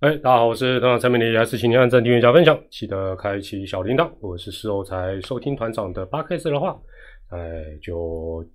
[0.00, 4.08] 哎，大家好，我是团长陈美丽，还是请您按赞、订阅、加分享，记得开启小铃铛。
[4.20, 6.80] 我是事后才收听团长的八 K 四的话，
[7.30, 8.48] 哎，就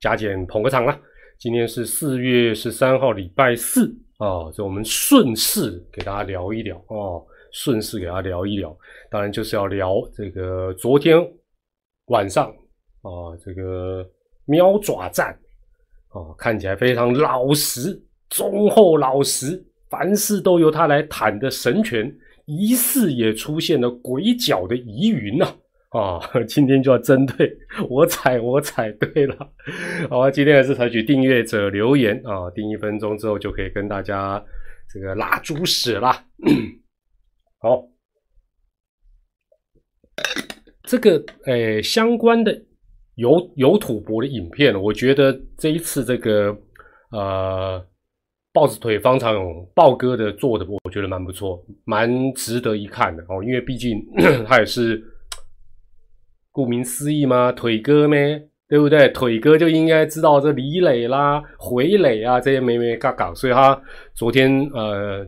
[0.00, 0.98] 加减捧个场啦。
[1.38, 8.74] 今天是四月十三号，礼拜四啊，就我们顺势给大家聊一聊哦，顺势给大家聊一聊，
[9.10, 11.18] 当然就是要聊这个昨天
[12.06, 12.48] 晚上
[13.02, 14.02] 啊，这个
[14.46, 15.38] 喵爪战
[16.08, 19.62] 啊，看起来非常老实、忠厚老实。
[19.88, 22.12] 凡事都由他来谈的神权，
[22.46, 25.46] 疑似也出现了鬼脚的疑云呐！
[25.90, 27.56] 啊， 今天就要针对
[27.88, 29.52] 我踩我踩对了，
[30.10, 34.44] 好，今天还是采取订阅者留言啊，订一分钟之后就可以跟大家
[34.92, 36.24] 这个拉猪屎啦。
[37.62, 37.88] 好，
[40.82, 42.52] 这个诶相关的
[43.14, 46.54] 有有土博的影片，我觉得这一次这个
[47.12, 47.86] 呃。
[48.56, 53.44] 豹子腿方长勇豹哥的做的，我觉得蛮不错，蛮值得一看的哦。
[53.44, 54.02] 因为毕竟
[54.48, 54.98] 他也是
[56.50, 59.10] 顾名思义嘛，腿哥咩，对不对？
[59.10, 63.78] 腿哥就应该知道这李磊啦、回磊啊这些咩咩嘎嘎，所以他
[64.14, 65.22] 昨天呃，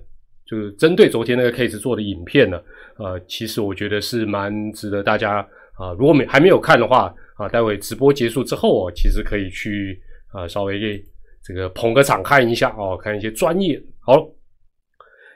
[0.46, 2.58] 就是针对昨天那个 case 做的影片呢，
[2.96, 10.00] 呃，其实我觉得是蛮值得大家啊，如果没还没有看的话啊，待会直播结束之后哦，其实可以去
[10.32, 11.04] 啊稍微。
[11.48, 14.28] 这个捧个场看一下哦，看一些专业好。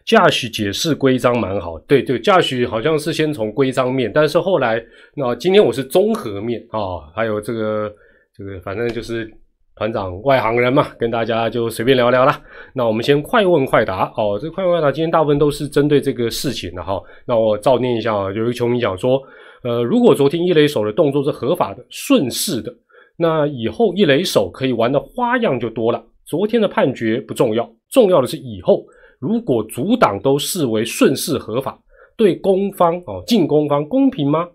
[0.05, 7.89] 驾驶解释规章蛮好，对对，驾驶好像是先从规章面，但是后来那今天我是综合面啊，还有这个
[8.37, 9.33] 这个，反正就是
[9.77, 12.43] 团长外行人嘛，跟大家就随便聊聊啦。
[12.75, 17.01] 那我们先快问快答哦，这快问快答今天大部分都是针对这个事情的哈。
[17.25, 19.23] 那我照念一下啊，有一个球迷讲说，
[19.63, 22.75] 呃，如果昨天一垒手的动作是合法的、顺势的。
[23.17, 26.03] 那以后一垒手可以玩的花样就多了。
[26.25, 28.85] 昨天的判决不重要，重要的是以后
[29.19, 31.79] 如果阻挡都视为顺势合法，
[32.17, 34.49] 对攻方哦进攻方公平吗？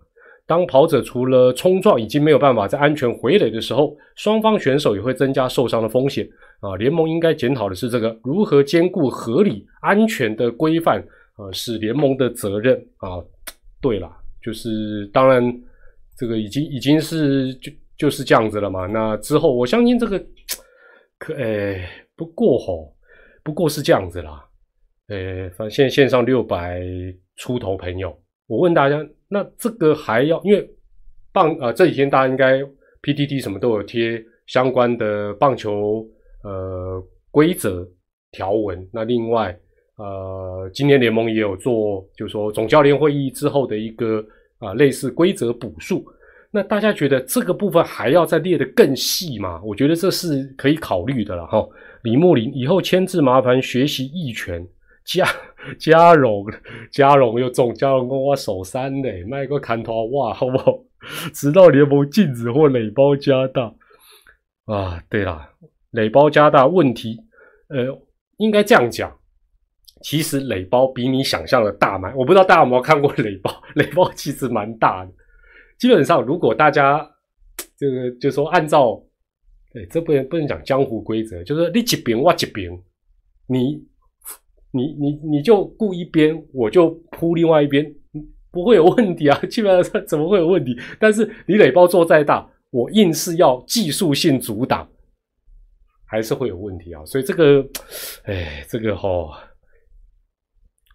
[0.46, 6.28] 当跑者除了冲撞已经没有办法在安全回垒的时候，双方选手也会增加受伤的风险
[6.62, 6.75] 啊。
[6.78, 11.00] 联盟应该检讨的是这个如何兼顾合理安全的规范
[11.35, 13.22] 啊，是联盟的责任啊。
[13.81, 14.09] 对了，
[14.41, 15.44] 就是当然
[16.17, 17.72] 这个已经已经是就。
[17.97, 18.85] 就是这样子了嘛？
[18.85, 20.24] 那之后，我相信这个
[21.18, 21.84] 可诶，
[22.16, 22.96] 不过吼，
[23.44, 24.44] 不过是这样子啦。
[25.08, 26.81] 诶，反现线上六百
[27.38, 28.16] 出头朋友，
[28.46, 30.40] 我问大家，那这个还要？
[30.44, 30.69] 因为
[31.34, 32.59] 棒啊，这几天大家应该
[33.02, 36.08] PTT 什么都有贴相关的棒球
[36.44, 37.88] 呃规则
[38.31, 38.88] 条文。
[38.94, 39.58] 那另外
[39.96, 44.24] 呃，今年联盟也有做，就是说总教练会议之后的一个
[44.59, 46.06] 啊类似规则补述。
[46.57, 49.62] 那大家觉得这个部分还要再列得更细吗？
[49.63, 51.63] 我觉得这是可以考虑的了哈。
[52.01, 54.67] 李木林以后签字麻烦学习义拳，
[55.06, 55.23] 加
[55.78, 56.44] 加荣
[56.91, 60.79] 加荣又中加荣跟我手三嘞，卖个砍头哇，好不好？
[61.31, 63.72] 直到联盟禁止或垒包加大
[64.66, 65.00] 啊。
[65.07, 65.50] 对了，
[65.91, 67.19] 垒包加大问题，
[67.69, 67.85] 呃，
[68.38, 69.16] 应该这样讲，
[70.01, 72.16] 其实垒包比你想象的大蛮。
[72.17, 75.12] 我不知道大家有没有看过垒包， 垒包其实蛮大的。
[75.77, 77.07] 基本上，如果大家
[77.77, 78.99] 这个就说按照，
[79.71, 82.71] 对，这不能不能讲江湖规则，就是你这边我这边，
[83.47, 83.85] 你
[84.71, 87.93] 你你你就顾一边，我就扑另外一边，
[88.51, 89.39] 不会有问题啊。
[89.45, 90.75] 基本上怎么会有问题？
[90.99, 94.89] 但是你垒包做再大，我硬是要技术性阻挡，
[96.05, 97.05] 还是会有问题啊。
[97.05, 97.63] 所以这个，
[98.23, 99.07] 哎，这个哈，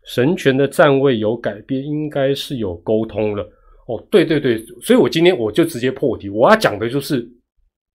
[0.06, 3.48] 神权的站位有改变，应该是有沟通了。
[3.86, 7.28] 哦，对对对，所以我今天我就直接破题，我要讲的就是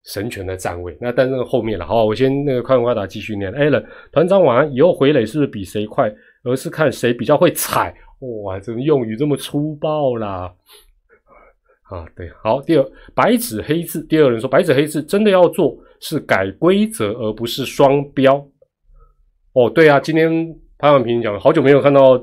[0.03, 0.95] 神权的站位。
[0.99, 3.49] 那但是后面了，好，我先那个快问快答继续念。
[3.53, 6.13] Allen 团长晚安，以后回垒是不是比谁快，
[6.43, 7.95] 而是看谁比较会踩？
[8.43, 10.53] 哇，这用语这么粗暴啦！
[11.83, 12.85] 啊，对，好，第二
[13.15, 18.45] 白纸黑字，第二人说白纸黑字真的要做是改规则，而不是双标。
[19.53, 22.21] 哦，对啊，今天潘婉平讲，好久没有看到。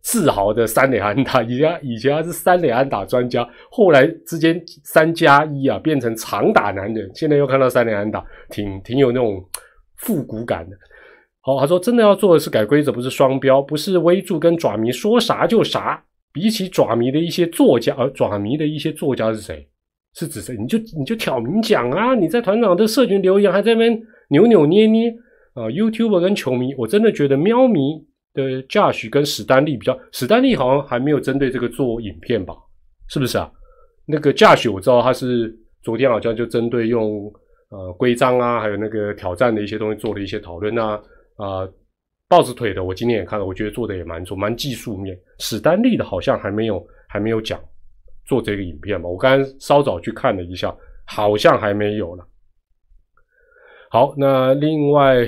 [0.00, 9.44] 自豪的三垒安打，以前以前他是三垒安打专家，后来之间三加一啊，变成长打男人，现在又看到三垒安打，挺挺有那种
[9.96, 10.76] 复古感的。
[11.40, 16.02] 好，他说真的要做的是改规则，不是双标，不是威助跟爪迷说啥就啥。
[16.32, 19.66] 比起爪迷的一些作家，而爪迷的一些作家是谁？
[20.14, 20.56] 是指谁？
[20.56, 22.14] 你就你就挑明讲啊！
[22.14, 25.10] 你在团长的社群留言，还在那边扭扭捏捏
[25.54, 28.07] 啊！YouTube 跟球迷，我真的觉得喵迷。
[28.42, 32.54] 的驾驶跟史丹利比较，史丹利好像还没有针对这个做影片吧？
[33.08, 33.50] 是不是啊？
[34.06, 37.32] 那个驾驶我知道他是昨天好像就针对用
[37.70, 41.00] 呃规章啊，还有那个挑战的一些东西做了一些讨论啊
[41.36, 41.68] 啊。
[42.30, 45.18] 豹子腿的我今天也看了，我觉得做的也蛮错，蛮技术面。
[45.38, 47.58] 史丹利的好像还没有还没有讲
[48.26, 50.74] 做这个影片吧，我刚刚稍早去看了一下，
[51.06, 52.28] 好像还没有了。
[53.90, 55.26] 好，那另外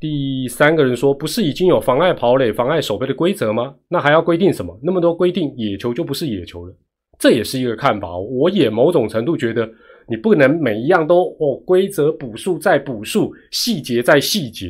[0.00, 3.74] 第三个人说，不是已经有妨碍跑垒、妨碍守备的规则吗？
[3.86, 4.74] 那还要规定什么？
[4.82, 6.74] 那么多规定，野球就不是野球了？
[7.18, 8.16] 这也是一个看法。
[8.16, 9.68] 我也某种程度觉得，
[10.08, 14.68] 你不能每一样都哦，规则补数再补数，细节再细节。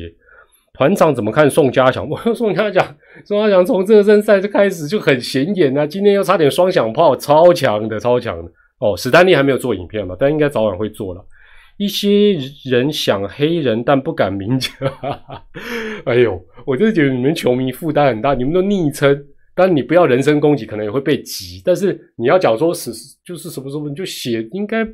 [0.73, 2.05] 团长怎么看宋家祥？
[2.11, 8.51] 我宋家祥，宋家祥从热身赛就开始就很显眼啊，今天又差点双响炮，超强的，超强的。
[8.79, 11.23] 哦，史丹利还没有做影片嘛，但应该早晚会做了。
[11.77, 14.71] 一些人想黑人，但不敢明讲。
[16.05, 18.33] 哎呦，我就觉得你们球迷负担很大。
[18.33, 19.25] 你们都昵称，
[19.55, 21.61] 但你不要人身攻击，可能也会被挤。
[21.65, 22.91] 但是你要讲说是
[23.25, 24.87] 就是什么什么，你就写，应该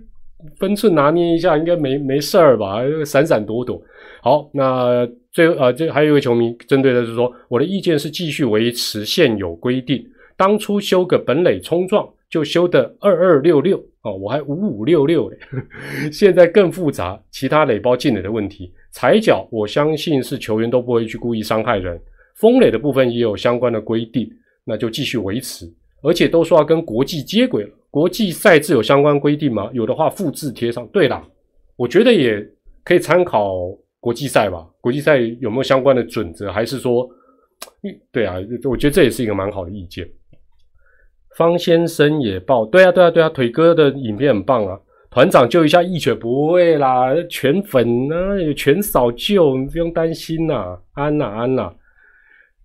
[0.59, 2.77] 分寸拿捏一下，应该没没事儿吧？
[3.06, 3.81] 闪闪躲躲。
[4.21, 12.07] 好，那最后呃，这还有一位球迷针对的是说，我的意见是继续维持现有规定，当初修个本垒冲撞。
[12.29, 15.38] 就修的二二六六哦，我还五五六六嘞，
[16.12, 22.00] 现在更复杂，其他垒包进垒的问题，踩脚，我相信是球员都不会去故意伤害人。
[22.35, 24.29] 风垒的部分也有相关的规定，
[24.63, 25.65] 那就继续维持，
[26.03, 27.69] 而且都说要跟国际接轨了。
[27.89, 29.69] 国际赛制有相关规定吗？
[29.73, 30.85] 有的话复制贴上。
[30.89, 31.25] 对啦，
[31.75, 32.45] 我觉得也
[32.83, 33.56] 可以参考
[34.00, 34.68] 国际赛吧。
[34.81, 36.51] 国际赛有没有相关的准则？
[36.51, 37.09] 还是说，
[38.12, 38.35] 对啊，
[38.69, 40.07] 我觉得这也是一个蛮好的意见。
[41.38, 44.80] 方先生也报，对啊，对啊，对啊，腿哥的影片很棒啊！
[45.12, 51.72] 团长救一下一拳，不会啦，全粉啊，全扫救，你不用担心呐，安呐安呐。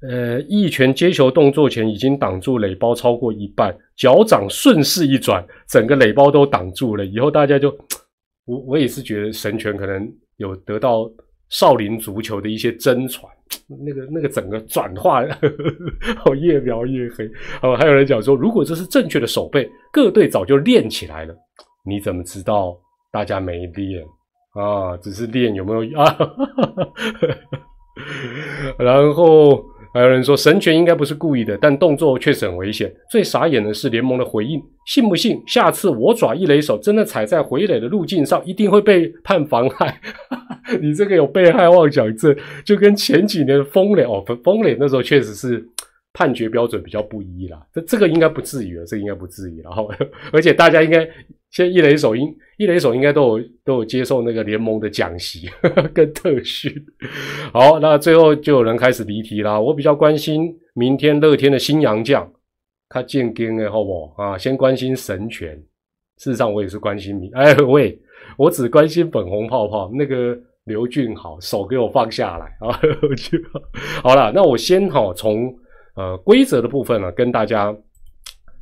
[0.09, 7.05] 呃，一拳接球动作前已经挡住垒包超过一半，脚掌顺势一转，整个垒包都挡住了。
[7.05, 7.69] 以后大家就，
[8.47, 11.09] 我我也是觉得神拳可能有得到
[11.53, 13.33] 少林足球的一些真传。
[13.69, 15.23] 那个那个整个转化，
[16.25, 17.31] 哦，越描越黑。
[17.63, 21.35] 哦，还有人讲说，如果这是正确的手背，各队早就练起来了。
[21.85, 22.77] 你怎么知道
[23.13, 24.03] 大家没练
[24.55, 24.97] 啊？
[25.03, 26.17] 只是练有没有啊？
[28.79, 29.65] 然后。
[29.94, 32.91] 还有人说神拳应该不是故意的，但动作确实很危险。
[33.11, 40.00] 最傻眼的是联盟的回应，信不信下次我爪一雷手真的踩在回垒的路径上，一定会被判妨害？
[40.81, 42.35] 你这个有被害妄想症，
[42.65, 45.62] 就跟前几年风垒哦，风垒那时候确实是
[46.12, 47.67] 判决标准比较不一啦。
[47.73, 49.61] 这这个应该不至于了，这应该不至于。
[49.62, 49.91] 然后，
[50.32, 51.09] 而且大家应该。
[51.50, 55.50] 现在一雷手应一雷手应该都有都有接受那个联盟的讲习
[55.93, 56.73] 跟特训。
[57.53, 59.61] 好，那最后就有人开始离题啦。
[59.61, 62.26] 我比较关心明天乐天的新洋将，
[62.88, 64.38] 他建根的好不好啊？
[64.38, 65.55] 先关心神权。
[66.17, 67.29] 事实上，我也是关心你。
[67.35, 68.00] 哎喂，
[68.38, 70.35] 我只关心粉红泡泡那个
[70.65, 72.81] 刘俊豪，手给我放下来啊！
[74.03, 75.55] 好了，那我先哈从
[75.94, 77.77] 呃规则的部分呢跟大家。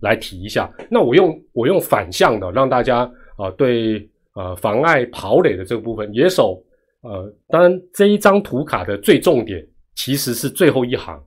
[0.02, 3.00] 来提一下，那我用我用反向的让大家
[3.36, 6.64] 啊对呃妨碍跑垒的这个部分，野手
[7.02, 9.62] 呃当然这一张图卡的最重点
[9.94, 11.22] 其实是最后一行，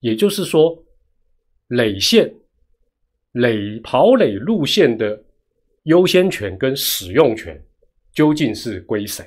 [0.00, 0.76] 也就是说
[1.68, 2.28] 垒线
[3.34, 5.16] 垒跑垒路线的
[5.84, 7.56] 优先权跟使用权
[8.12, 9.24] 究竟是归谁？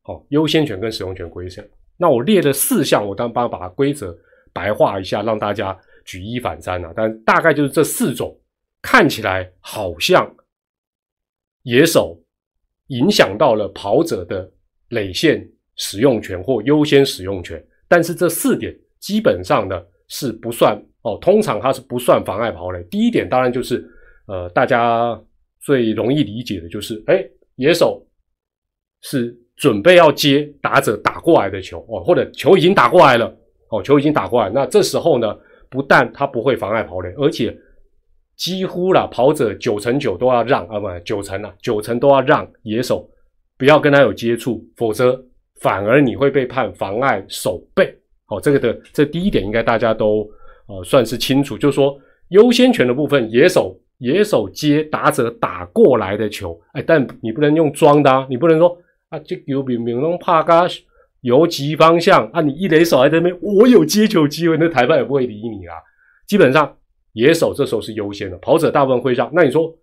[0.00, 1.62] 好，优先权跟使用权归谁？
[1.98, 4.16] 那我列了四项，我当帮把规则
[4.52, 5.78] 白话一下，让大家。
[6.08, 8.34] 举一反三啊，但大概就是这四种，
[8.80, 10.26] 看起来好像
[11.64, 12.18] 野手
[12.86, 14.50] 影响到了跑者的
[14.88, 22.82] 垒线使用权或优先使用权，但是这四点基本上呢是不算哦，通常它是不算妨碍跑垒。
[22.84, 23.86] 第一点当然就是
[24.28, 25.22] 呃，大家
[25.60, 27.22] 最容易理解的就是，哎，
[27.56, 28.02] 野手
[29.02, 33.36] 是准备要接打者打过来的球哦，或者球已经打过来了
[33.70, 35.36] 哦，球已经打过来，那这时候呢？
[35.70, 37.54] 不但他不会妨碍跑垒，而且
[38.38, 43.06] 几乎了跑者九成九都要让啊，不九成了，九成都要让野手
[43.58, 45.22] 不要跟他有接触，否则
[45.60, 47.94] 反而你会被判妨碍守备。
[48.24, 50.26] 好，这个的这第一点应该大家都
[50.68, 51.94] 呃算是清楚，就是说
[52.28, 58.74] 优先权的部分，野手野手接打者打过来的球，哎，但你不能用装的，啊你不能说
[59.10, 60.66] 啊，这有明明弄怕嘎。
[61.22, 65.74] 游击方向啊，你一垒手还在那边，我有接球机会，那裁判也不会理你啊。
[66.26, 66.76] 基本上
[67.12, 69.28] 野手这时候是优先的，跑者大部分会让。
[69.34, 69.76] 那你说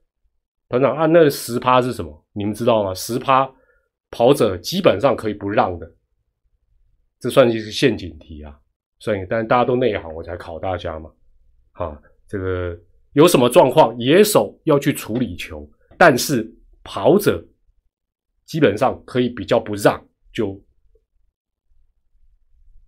[0.69, 2.25] 团长按那十趴是什么？
[2.33, 2.93] 你们知道吗？
[2.93, 3.51] 十趴
[4.11, 5.91] 跑者基本上可以不让的，
[7.19, 8.57] 这算是陷阱题啊。
[8.99, 11.11] 所以，但大家都内行，我才考大家嘛。
[11.73, 12.77] 啊，这个
[13.11, 16.49] 有什么状况，野手要去处理球，但是
[16.81, 17.45] 跑者
[18.45, 20.01] 基本上可以比较不让
[20.31, 20.57] 就。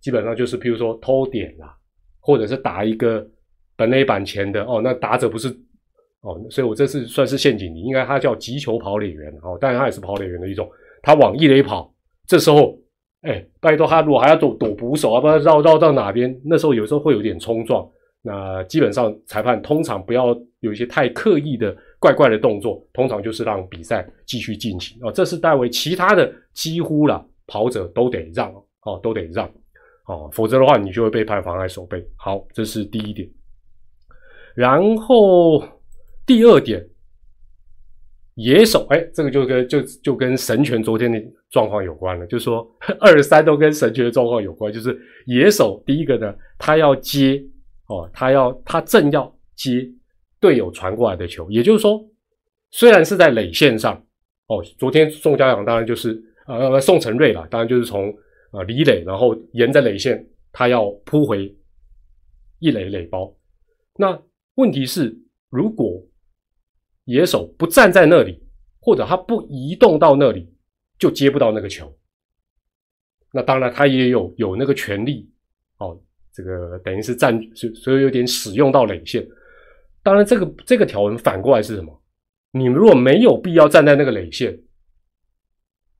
[0.00, 1.74] 基本上就是譬如说偷点啦，
[2.20, 3.26] 或者是打一个
[3.76, 5.48] 本垒板前的哦，那打者不是
[6.20, 10.68] 哦，所以我这次算是陷阱你应该他叫击球跑垒员哦，当然他也是跑垒员的一种，
[11.02, 11.92] 他往一垒跑，
[12.26, 12.78] 这时候
[13.22, 17.88] 哎，拜托他如果还要躲躲捕手啊，不知道绕绕到哪边，那时候有时候会有点冲撞。
[18.20, 25.10] 那基本上裁判通常不要有一些太刻意的怪怪的动作，通常就是让比赛继续进行哦。
[25.10, 28.52] 这是代为其他的几乎了跑者都得让
[28.82, 29.48] 哦，都得让
[30.08, 32.04] 哦，否则的话你就会被判妨碍守备。
[32.16, 33.30] 好，这是第一点。
[34.54, 35.62] 然后
[36.26, 36.84] 第二点，
[38.34, 47.40] 野手哎，这个就跟就就跟神权昨天的状况有关了，就是说 二三都跟神权的状况有关，就是野手第一个呢，他要接。
[47.90, 49.90] 哦，他要他正要接
[50.38, 51.98] 队友传过来的球，也就是说，
[52.70, 53.94] 虽然是在垒线上，
[54.48, 58.14] 哦，昨天宋家阳当然就是呃宋承瑞了，当然就是从
[58.50, 61.54] 呃离垒，然后沿着垒线，他要扑回
[62.58, 63.36] 一垒垒包。
[63.96, 64.20] 那
[64.54, 65.16] 问题是，
[65.50, 66.04] 如果
[67.04, 68.42] 野手不站在那里，
[68.80, 70.52] 或者他不移动到那里，
[70.98, 71.96] 就接不到那个球。
[73.32, 75.30] 那当然，他也有有那个权利，
[75.78, 76.00] 哦。
[76.30, 79.26] 这个等于是占，所所以有点使用到垒线。
[80.04, 82.00] 当然，这个这个条文反过来是什么？
[82.52, 84.56] 你如果没有必要站在那个垒线，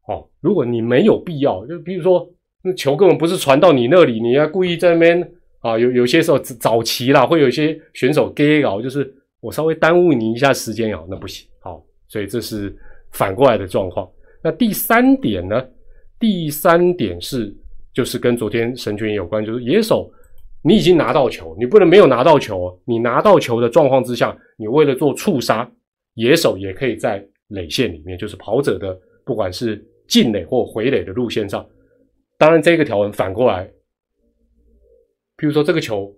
[0.07, 11.47] 哦，如果你没有必要，就比如说那球根本不是传到你那里，你要故意在那边啊，有有些时候早期啦，会有一些选手 gay 搞，就是我稍微耽误你一下时间哦，那不行。
[11.61, 12.77] 好，所以这是
[13.12, 14.09] 反过来的状况。
[14.43, 15.65] 那第三点呢？
[16.21, 17.55] 第三点是
[17.95, 20.11] 就是跟昨天神拳有关，就是野手。
[20.61, 22.77] 你已经拿到球，你不能没有拿到球。
[22.85, 25.71] 你拿到球的状况之下，你为了做触杀，
[26.15, 31.65] 野手也可以在垒线里面，就是跑者的不管是进垒或回垒的路线上。
[32.38, 33.66] 当然，这个条文反过来，
[35.37, 36.14] 譬如说这个球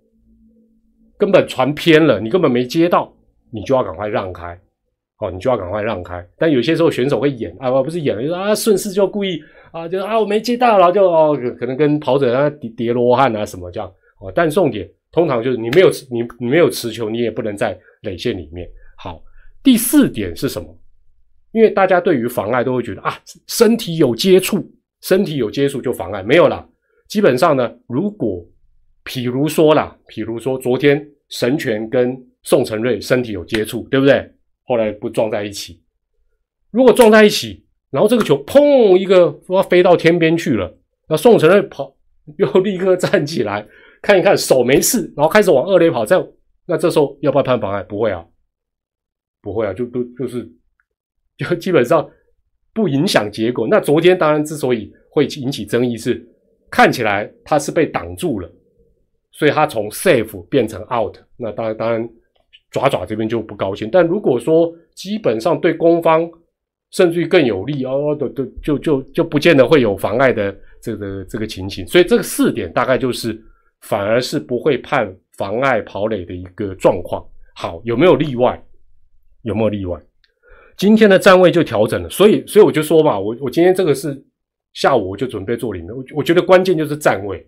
[1.16, 3.10] 根本传偏了，你根本没接到，
[3.50, 4.58] 你就要赶快让开，
[5.18, 6.22] 哦，你就要赶快让开。
[6.36, 9.40] 但有些时候选手会演啊，我不是演，就是啊顺势就故意
[9.72, 13.90] 啊，就啊我没接到，然后就哦可能跟跑者啊叠叠罗汉啊什么这样。
[14.20, 18.68] 哦，但重点通常就是你没有你你没有持球，你也不能在垒线里面。
[18.98, 19.22] 好，
[19.62, 20.78] 第四点是什么？
[21.52, 24.70] 因为大家对于妨碍都会觉得啊，身体有接触，
[25.02, 26.66] 身体有接触就妨碍，没有啦。
[27.09, 28.47] 基本上呢，如果
[29.04, 34.33] 譬如说啦，譬如说昨天神权跟宋承瑞身体有接触，对不对？
[34.64, 35.83] 后来不撞在一起。
[36.71, 40.78] 如果撞在一起，然后这个球砰一个说飞到天边去了，
[41.09, 41.97] 那宋承瑞跑
[42.38, 43.66] 又立刻站起来。
[44.02, 46.16] 看一看手没事，然后开始往二垒跑，在
[46.64, 47.83] 那这时候要不要判妨碍？
[47.83, 48.25] 不会啊，
[49.42, 50.50] 不会啊，就都就是
[51.37, 52.09] 就基本上
[52.72, 53.66] 不影响结果。
[53.68, 56.26] 那昨天当然之所以会引起争议，是
[56.70, 58.50] 看起来他是被挡住了，
[59.32, 61.16] 所以他从 safe 变成 out。
[61.36, 62.08] 那当然当然
[62.70, 63.88] 爪爪这边就不高兴。
[63.90, 66.30] 但如果说基本上对攻方
[66.90, 71.86] 甚至于更有利哦，都都就就就不见得会有妨碍的这个这个情形。
[71.86, 73.40] 所以这个四点大概就是。
[73.84, 77.26] 反而是不会判妨碍跑垒的一个状况。
[77.54, 78.62] 好，有没有例外？
[79.40, 79.98] 有没有例外？
[80.80, 84.25] 今天的站位就调整了，所以，所以我就说嘛，我我今天这个是
[84.72, 85.94] 下午我就准备做领的。
[85.94, 87.46] 我我觉得关键就是站位，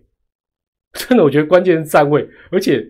[0.93, 2.29] 真的，我觉得关键是站位。
[2.51, 2.85] 而且，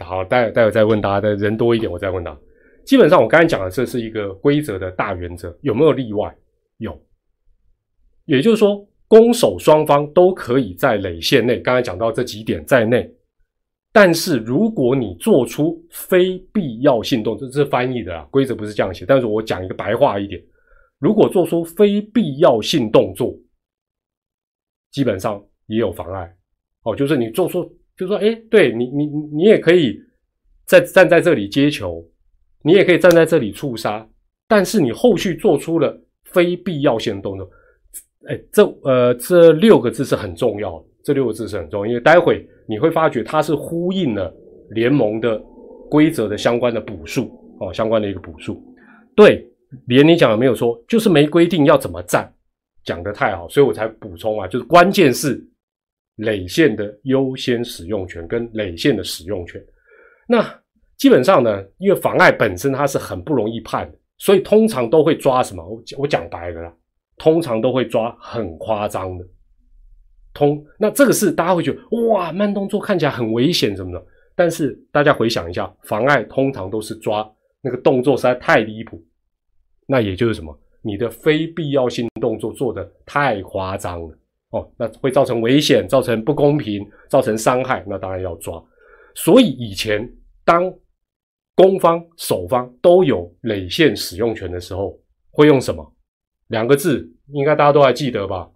[0.00, 2.38] 好，待会待会再问大家，的人多一点，我再问他。
[2.84, 6.36] 基本上，我刚才讲的这是一个规则的大原则，有没有例外？
[6.76, 7.02] 有，
[8.26, 8.86] 也就是说。
[9.08, 13.14] 攻守双方都可以在垒线内，刚才讲到这几点在内。
[13.92, 19.04] 但是如果你做出非必要性动作，这是翻译的啊，规则不是这样写。
[19.06, 20.42] 但是我讲一个白话一点，
[20.98, 23.34] 如果做出非必要性动作，
[24.90, 26.34] 基本上也有妨碍。
[26.84, 27.64] 哦，就是你做出，
[27.96, 29.96] 就说，哎，对你，你你也可以
[30.64, 32.02] 在站在这里接球，
[32.62, 34.08] 你也可以站在这里触杀，
[34.48, 37.48] 但是你后续做出了非必要性动作。
[38.26, 40.86] 哎，这呃，这六个字是很重要的。
[41.04, 44.32] 这六个字是很重要，因为待会你会发觉它是呼应了
[44.70, 45.40] 联盟的
[45.90, 47.30] 规则的相关的补数
[47.60, 48.62] 哦，相关的一个补数。
[49.14, 49.46] 对，
[49.86, 52.32] 连你讲的没有错，就是没规定要怎么站，
[52.84, 55.42] 讲的太好，所以我才补充啊，就是关键是
[56.16, 59.62] 垒线的优先使用权跟垒线的使用权。
[60.26, 60.42] 那
[60.96, 65.62] 基本上呢，因为妨碍本身它是很不容易判的，所以通常都会抓什么？
[65.62, 66.72] 我我讲白了啦。
[67.18, 69.24] 通常都会抓很夸张的，
[70.34, 77.28] 通那这个是大家会觉得哇慢动作看起来很危险什么的，但是大家回想一下，妨碍通常都是抓
[77.60, 79.02] 那个动作实在太离谱，
[79.86, 84.18] 那也就是什么，你的非必要性动作做的太夸张了
[84.50, 88.62] 哦，那会造成危险，造成不公平，造成伤害，那当然要抓。
[89.14, 90.10] 所以以前
[90.44, 90.72] 当
[91.54, 94.98] 攻方、守方都有累线使用权的时候，
[95.30, 95.94] 会用什么？
[96.48, 98.50] 两个字，应该大家都还记得吧？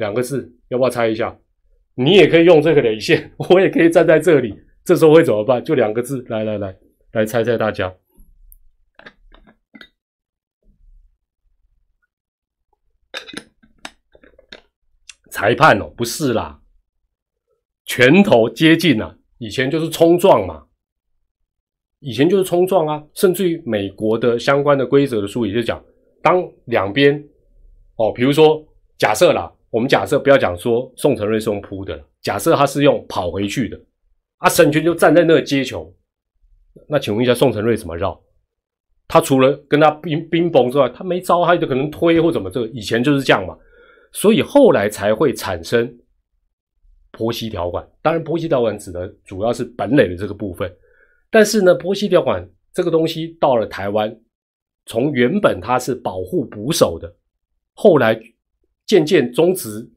[0.00, 1.38] 两个字，要不要猜一下？
[1.94, 4.52] 你也可以用这个累线， 我也可以站在这里，
[4.84, 5.62] 这时候会怎么办？
[5.62, 6.74] 就两个字，来来来，
[7.12, 7.94] 来猜猜大家。
[15.30, 16.60] 裁判哦，不是啦，
[17.84, 19.18] 拳头接近了。
[19.38, 20.66] 以前就是冲撞嘛，
[22.00, 23.04] 以前就是冲撞啊。
[23.14, 25.82] 甚至于美国的相关的规则的书也就讲，
[26.22, 27.22] 当两边
[27.96, 28.62] 哦，比如说
[28.98, 33.80] 假设啦，我们假设不要讲说宋承瑞是用扑的，假设他是用跑回去的，
[34.38, 35.94] 啊，沈权就站在那接球，
[36.88, 38.20] 那请问一下宋承瑞怎么绕？
[39.06, 43.56] 他除了跟他冰冰崩之外，他没招，他就可能推或怎么这个，以前就是这样嘛。
[44.12, 45.92] 所以后来才会产生
[47.12, 47.88] 婆媳条款。
[48.02, 50.72] 当然，婆媳条款指的主要是本垒的这个部分。
[51.28, 54.16] 但是呢，婆媳条款这个东西到了台湾，
[54.86, 57.12] 从原本它是保护捕手的，
[57.74, 58.20] 后来
[58.90, 59.88] 渐渐终止，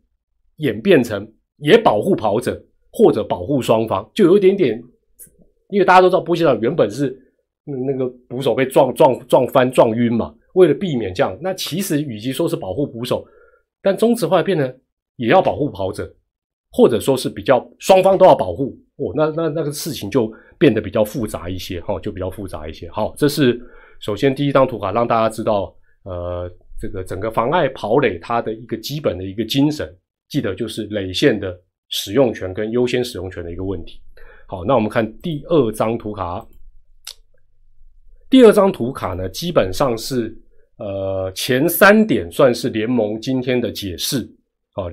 [0.57, 4.79] 演变成也保护跑者或者保护双方，就有一点点。
[5.69, 7.17] 因为大家都知道，波西条原本是
[7.87, 13.25] 那个捕手被撞撞撞翻撞晕嘛，为了避免这样，那其实与其说是保护捕手。
[13.81, 14.71] 但中止后来变成
[15.15, 16.07] 也要保护跑者，
[16.71, 22.87] 或者说是比较双方都要保护哦，那那那个事情就变得比较复杂一些哈，就比较复杂一些。
[22.91, 23.59] 好，这是
[24.01, 26.47] 首先第一张图卡，让大家知道呃
[26.83, 29.89] 这个整个妨碍跑垒它的一个基本的一个精神，
[30.27, 34.01] 记得就是垒线的使用权跟优先使用权的一个问题。
[34.47, 36.45] 好，那我们看第二张图卡，
[38.29, 40.37] 第二张图卡呢基本上是。
[40.79, 44.27] 呃，前三点算是联盟今天的解释
[44.73, 44.89] 啊。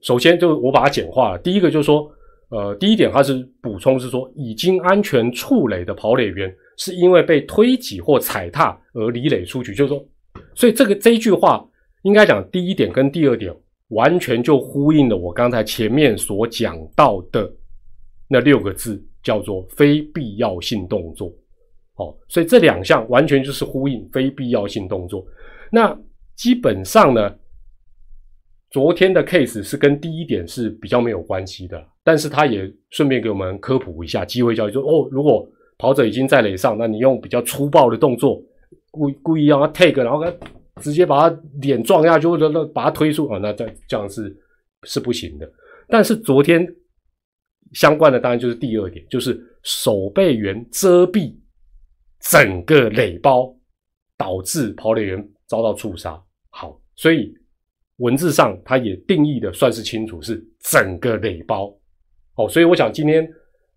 [0.00, 1.38] 首先，就我把它简化了。
[1.38, 2.10] 第一个就是说，
[2.48, 10.02] 呃，第一点它是补充是说，已经安全触垒的跑垒员是因为被推挤或踩踏而离垒出局，就是说，
[10.54, 11.66] 所以这个这一句话
[12.02, 13.54] 应该讲第一点跟第二点
[13.88, 17.50] 完全就呼应了我刚才前面所讲到的
[18.28, 21.32] 那六个字，叫做非必要性动作。
[21.96, 25.26] 哦，所以这两项完全就是呼应非必要性动作。
[25.70, 25.94] 那
[26.34, 27.34] 基本上呢，
[28.70, 38.40] 昨天的 case 是跟第一点是比较没有关系的，但是他也顺便给我们科普一下，机会教育说哦，如果跑者已经在垒上，那你用比较粗暴的动作，
[38.90, 40.32] 故故意让他 take，然后他
[40.80, 44.36] 直接把他脸撞下去，或者把他推出啊，那这这样是
[44.84, 45.50] 是不行的。
[45.88, 46.66] 但是昨天
[47.72, 51.34] 相关的当然就是第二点，就是守备员遮蔽。
[52.22, 53.50] 整个垒包
[54.18, 56.22] 导致跑垒员遭到触杀。
[56.50, 57.34] 好，所以
[57.96, 61.74] 文字上他也定义的算是清楚，是整个垒包。
[62.34, 63.26] 哦，所以我想今天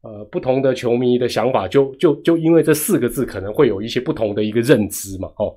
[0.04, 5.28] 呃不同的球迷的想法，就就就因为这四个字可能会有一些不同的一个认知嘛。
[5.38, 5.54] 哦，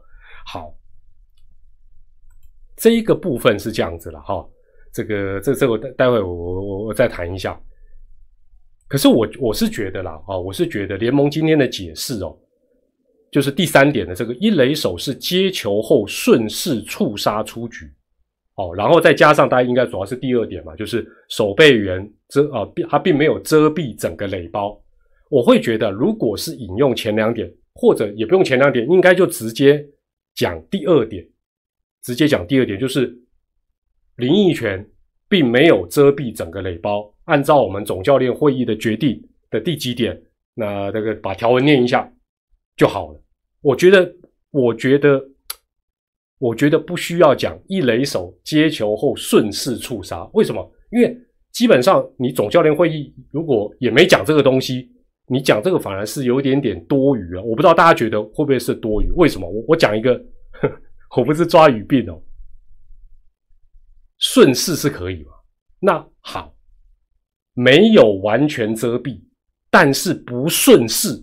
[0.47, 0.75] 好，
[2.77, 4.43] 这一个部分是这样子了哈。
[4.93, 7.61] 这个这这个待待会我我我再谈一下。
[8.89, 12.35] 可是我我是觉得啦啊，我是觉得联盟今天的解释哦。
[13.33, 17.93] 就是第三点的这个一垒手是接球后顺势触杀出局，
[18.57, 24.79] 哦，然后再加上大家应该主要是第二点嘛，就是守备员遮啊，他并没有遮蔽整个垒包。
[25.31, 29.85] 我会觉得，如果是引用前两点，或者也不用前两点，应该就直接
[30.35, 31.27] 讲第二点，
[32.03, 33.17] 直接讲第二点，就是
[34.17, 34.89] 林奕泉
[35.29, 37.13] 并没有遮蔽整个垒包。
[37.25, 40.21] 按照我们总教练会议的决定的第几点，
[40.55, 42.11] 那这个把条文念一下。
[42.77, 43.21] 就好了。
[43.63, 44.15] 我觉得，
[44.51, 45.19] 我觉得，
[46.39, 50.29] 我觉得不需要讲一垒手接球后顺势触杀。
[50.35, 50.73] 为什么？
[50.91, 51.17] 因为
[51.53, 54.91] 基本上你总教练会议如果也没讲这个东西，
[55.29, 57.43] 你讲这个反而是有点点多余啊。
[57.43, 59.11] 我不知道大家觉得会不会是多余？
[59.13, 59.49] 为什么？
[59.49, 60.21] 我我讲一个，
[61.17, 62.23] 我不是抓语病哦。
[64.19, 65.33] 顺势是可以吗？
[65.79, 66.55] 那好，
[67.55, 69.21] 没有完全遮蔽，
[69.71, 71.23] 但是不顺势。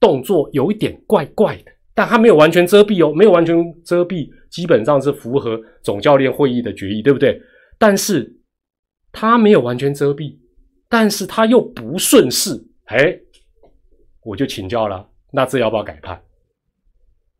[0.00, 7.42] 动作有一点怪怪的，但他没有完全遮蔽哦，没有完全遮蔽，基本上是符合总教练会议的决议，对不对？
[7.76, 8.32] 但是
[9.10, 10.36] 他没有完全遮蔽，
[10.88, 12.52] 但是他又不顺势，
[12.84, 13.18] 哎，
[14.22, 16.22] 我就请教了，那这要不要改判？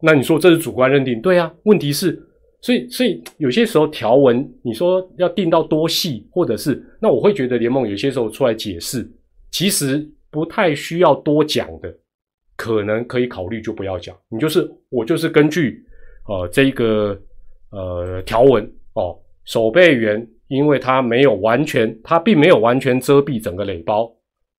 [0.00, 1.54] 那你说这是主观认定，对啊？
[1.62, 2.20] 问题是，
[2.60, 9.08] 所以所以有些时候条文你说要定到多细，或者是那我会觉得联盟有些时候出来解释，
[9.52, 11.96] 其实不太需要多讲的。
[12.58, 15.82] 可能可以考虑就不要讲，你就是我就是根据
[16.26, 17.18] 呃这个
[17.70, 18.62] 呃条文
[18.94, 24.12] 哦守备员因为他没有完全，他并没有完全遮蔽整个垒包。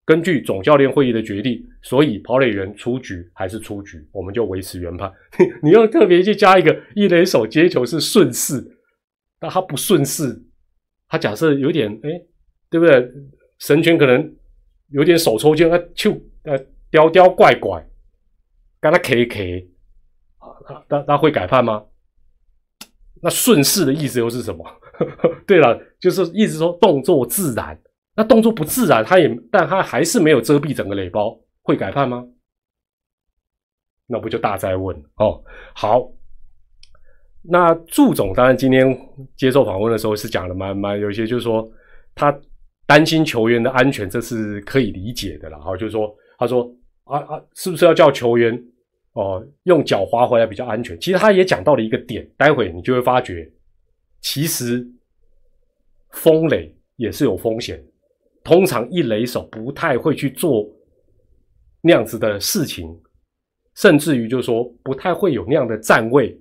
[0.05, 5.12] 根据总教练会议的决定，所以跑垒员出局还是出局，我们就维持原判。
[5.62, 8.63] 你要特别去加一个一垒手接球是顺势，
[9.41, 10.41] 那他不顺势，
[11.07, 12.09] 他假设有点哎，
[12.71, 13.07] 对不对？
[13.59, 14.35] 神拳可能
[14.91, 16.12] 有点手抽筋，啊就
[16.43, 16.57] 呃
[16.89, 17.85] 刁刁怪怪，
[18.79, 19.69] 跟他 K K
[20.37, 20.47] 啊，
[20.87, 21.85] 他他会改判吗？
[23.21, 24.65] 那顺势的意思又是什么？
[25.45, 27.77] 对了，就是意思说动作自然。
[28.15, 32.25] 那动作不自然，他也，但他还是没有遮蔽整个垒包，会改判吗？
[34.07, 35.41] 那不就大灾问哦。
[35.73, 36.11] 好，
[37.41, 38.97] 那祝总当然今天
[39.37, 41.69] 接受访问的时候是讲的蛮蛮有一些，就是说
[42.13, 42.37] 他
[42.85, 45.59] 担心球员的安全，这是可以理解的了。
[45.61, 46.69] 好，就是说他说
[47.05, 48.61] 啊啊，是不是要叫球员
[49.13, 51.00] 哦用脚滑回来比较安全？
[51.00, 53.50] 其实他也讲到了一个点，待会你就会发觉，
[54.22, 54.88] 其实
[56.12, 57.84] 风雷也是有风险。
[58.43, 60.67] 通常一雷手不太会去做
[61.82, 62.88] 那样子的事情，
[63.76, 66.36] 甚至于就是说不太会有那样的站位，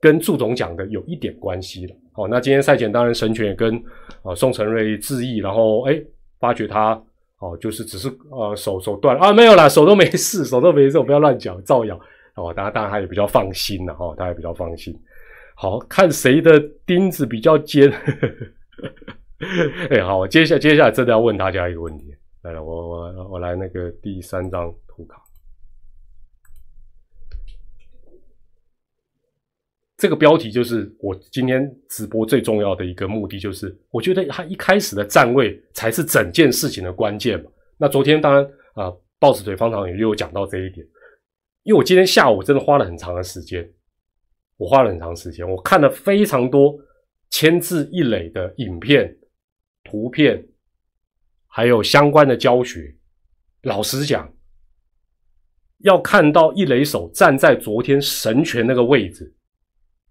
[0.00, 1.96] 跟祝总讲的有一点关系了。
[2.12, 3.76] 好，那今天赛前当然神权也跟
[4.22, 6.02] 啊宋承瑞致意，然后哎
[6.40, 7.00] 发觉他
[7.38, 11.98] 哦就是只是呃手手断啊没有啦，手都没事，手都没事，我不要乱讲造谣
[12.34, 12.52] 哦。
[12.52, 14.94] 大家当然他也比较放心了哈，他也比较放心。
[15.54, 17.92] 好看谁的钉子比较尖。
[19.90, 22.14] 哎，好，接下接下来真的要问大家一个问题。
[22.42, 25.20] 来了，我我我来那个第三张图卡。
[29.98, 37.50] 这个标题就是我今天直播最重要的一个目的，就是我觉得他一开始的站位才是整件事情的关键嘛。
[37.76, 40.86] 那昨天当然啊，豹子腿方长也有讲到这一点，
[41.64, 43.68] 因为我今天下午真的花了很长的时间，
[44.56, 46.74] 我花了很长时间，我看了非常多
[47.30, 49.14] 千字一垒的影片。
[49.84, 50.46] 图片
[51.46, 52.94] 还有相关的教学，
[53.62, 54.30] 老实讲，
[55.78, 59.34] 要看到一垒手站在昨天神拳那个位置，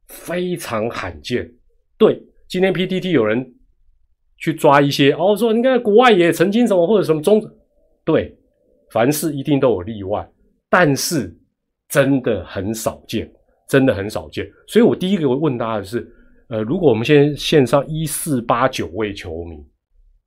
[0.08, 1.50] 非常罕见。
[1.98, 3.54] 对，今天 PTT 有人
[4.38, 7.42] 去抓一些，哦，说你看国外也曾经什么或者什么中，
[8.04, 8.38] 对，
[8.92, 10.28] 凡事一定都有例外，
[10.70, 11.36] 但是
[11.90, 13.32] 真的很少见，
[13.68, 14.50] 真的很少见。
[14.68, 16.14] 所以我第一个问大家的是。
[16.50, 19.62] 呃，如果我们现在线上一四八九位球迷，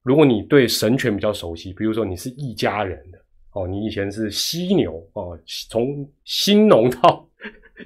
[0.03, 3.17] 如果你对神权比较熟悉，比如说你是一家人的
[3.55, 5.41] 哦，你以前是犀牛哦，
[5.71, 7.27] 从新农到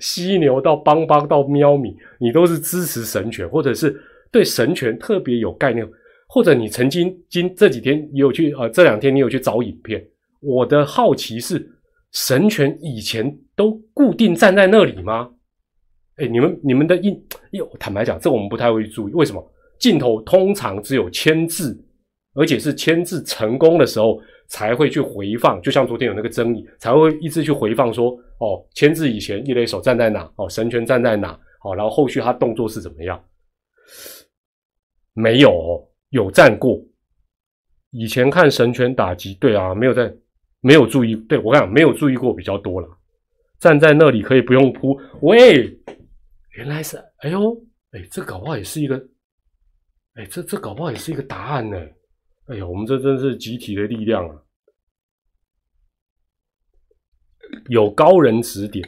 [0.01, 3.95] 犀牛到邦邦到喵米，你都是支持神拳，或者是
[4.31, 5.87] 对神拳特别有概念，
[6.29, 10.05] 或者你曾经今这几天也有去呃这两天你有去找影片，
[10.41, 11.65] 我的好奇是
[12.13, 15.31] 神拳以前都固定站在那里吗？
[16.17, 17.21] 哎，你们你们的印，
[17.53, 19.13] 哟，坦白讲，这我们不太会注意。
[19.15, 19.45] 为什么？
[19.81, 21.77] 镜头通常只有签字，
[22.35, 25.61] 而且是签字成功的时候才会去回放。
[25.63, 30.31] 就像昨天有那个争议，才会一直去回放说，哦，签字以前一垒手站在哪？
[30.37, 31.39] 哦，神拳站在哪？
[31.63, 33.23] 哦，然后后续他动作是怎么样？
[35.13, 36.81] 没有，有站过。
[37.91, 40.13] 以前看神拳打击，对啊，没有在，
[40.61, 41.15] 没有注意。
[41.15, 42.89] 对我讲，没有注意过比较多了。
[43.61, 45.79] 站在那里可以不用扑，喂。
[46.57, 47.57] 原来是，哎呦，
[47.93, 48.97] 哎，这搞不好也是一个，
[50.15, 51.77] 哎，这这搞不好也是一个答案呢。
[52.47, 54.43] 哎呀，我们这真是集体的力量啊！
[57.69, 58.87] 有高人指点，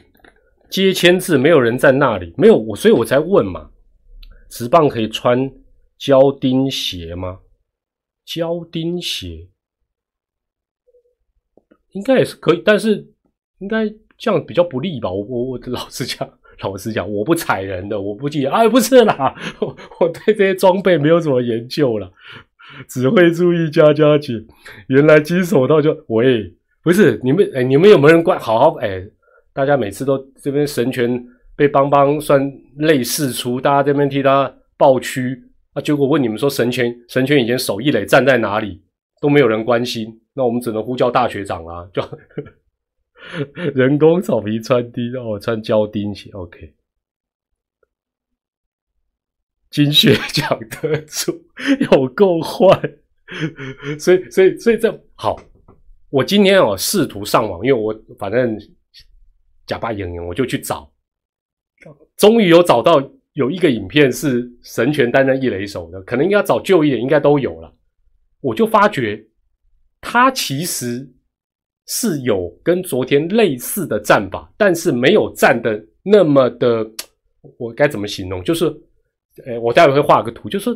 [0.69, 3.71] 接签字，没有人在那里，没有我，所以我才问嘛。
[4.49, 5.51] 直棒可以穿
[5.97, 7.39] 胶钉鞋吗？
[8.23, 9.49] 胶钉鞋
[11.93, 13.11] 应该也是可以，但是
[13.57, 15.11] 应该这样比较不利吧？
[15.11, 16.39] 我我我老实讲。
[16.61, 22.11] 老实讲，我不踩人的，我不记啊，不是啦， 我我对这些装备没有什么研究了，
[22.87, 24.45] 只会注意加加减。
[24.87, 26.53] 原来金手套就喂，
[26.83, 28.39] 不是你们哎，你们有没有人关？
[28.39, 29.05] 好好哎，
[29.53, 31.25] 大家每次都这边神拳
[31.55, 38.81] 被邦邦算类似出，大家这边替他抱屈啊，结果问你们说神拳神拳以前守一垒站在哪里，
[39.21, 42.01] 都没有人关心，那我们只能呼叫大学长啦，就。
[43.73, 46.71] 人工草皮穿钉哦，穿胶钉鞋，OK。
[49.85, 51.31] 金血讲得出，
[51.91, 52.67] 有够坏，
[53.99, 55.39] 所以所以所以这好。
[56.09, 58.57] 我今天哦试图上网，因为我反正
[59.67, 60.91] 假扮演员，我就去找，
[62.15, 62.99] 终于有找到
[63.33, 67.71] 有一个影片是神拳担任一雷手的，可能应该找旧一点，应该都有了。
[68.41, 69.23] 我就发觉
[70.01, 71.07] 他其实。
[71.89, 76.85] 是有跟昨天类似的战法，但是没有战的那么的，
[77.57, 78.43] 我该怎么形容？
[78.43, 78.65] 就是
[79.45, 80.69] 呃，我待会会画个图，就是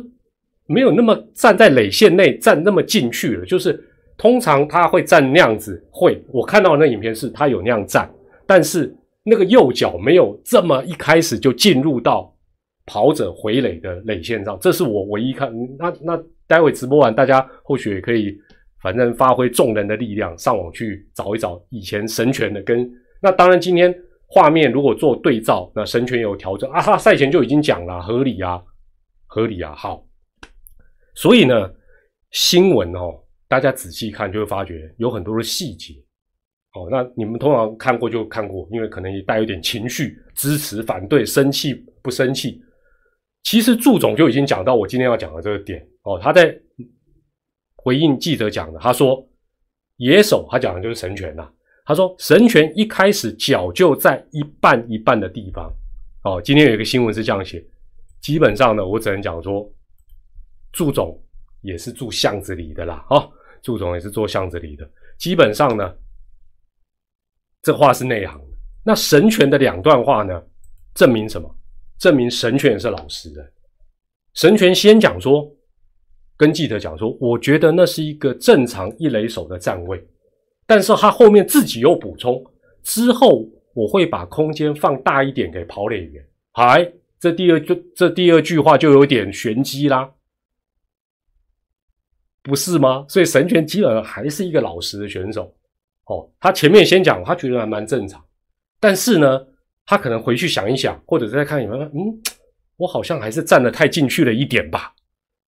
[0.66, 3.44] 没有那么站在垒线内站那么进去了。
[3.44, 3.82] 就是
[4.16, 8.08] 通常他会站那样子，会我看到那影片是他有那样站，
[8.46, 8.94] 但是
[9.24, 12.32] 那个右脚没有这么一开始就进入到
[12.86, 14.58] 跑者回垒的垒线上。
[14.60, 15.52] 这是我唯一看。
[15.78, 18.32] 那那待会直播完，大家或许也可以，
[18.82, 22.88] 反正发挥众人的力量，上网去找一找以前神拳的跟
[23.20, 23.94] 那当然今天。
[24.34, 28.58] 画面如果做对照，那神权有调整啊，他赛前就已经讲了，合理啊，
[29.26, 30.02] 合理啊，好。
[31.14, 31.70] 所以呢，
[32.30, 33.12] 新闻哦，
[33.46, 35.92] 大家仔细看就会发觉有很多的细节。
[36.72, 42.58] 哦，那你们通常看过就看过，因为可能也带有点情绪，支持、反对、生气、不生气。
[43.42, 46.58] 其实祝总就已经讲到我今天要讲的这个点哦，他在
[47.76, 49.22] 回应记者讲的，他说
[49.98, 51.46] 野手，他讲的就是神权呐。
[51.84, 55.68] 他说：“神权一开始脚就在一半一半的地方。
[56.22, 57.64] 哦，今天有一个新闻是这样写。
[58.20, 59.68] 基本上呢，我只能讲说，
[60.70, 61.20] 祝总
[61.60, 63.04] 也是住巷子里的啦。
[63.10, 63.28] 哦，
[63.62, 64.88] 祝总也是做巷子里的。
[65.18, 65.92] 基本上呢，
[67.62, 68.56] 这话是内行的。
[68.84, 70.40] 那神权的两段话呢，
[70.94, 71.52] 证明什么？
[71.98, 73.52] 证明神权是老实的。
[74.34, 75.52] 神权先讲说，
[76.36, 80.00] 跟记者讲说，我觉得那是一个正常一垒手的站位。”
[80.74, 82.42] 但是他后面自己又补充，
[82.82, 86.26] 之后我会把空间放大一点给跑垒员。
[86.52, 90.10] 嗨，这第二句这第二句话就有点玄机啦，
[92.42, 93.04] 不是吗？
[93.06, 95.54] 所以神权基本上还是一个老实的选手。
[96.06, 98.24] 哦，他前面先讲，他觉得还蛮正常。
[98.80, 99.46] 但是呢，
[99.84, 102.18] 他可能回去想一想，或者再看有没有，嗯，
[102.78, 104.94] 我好像还是站得太进去了一点吧？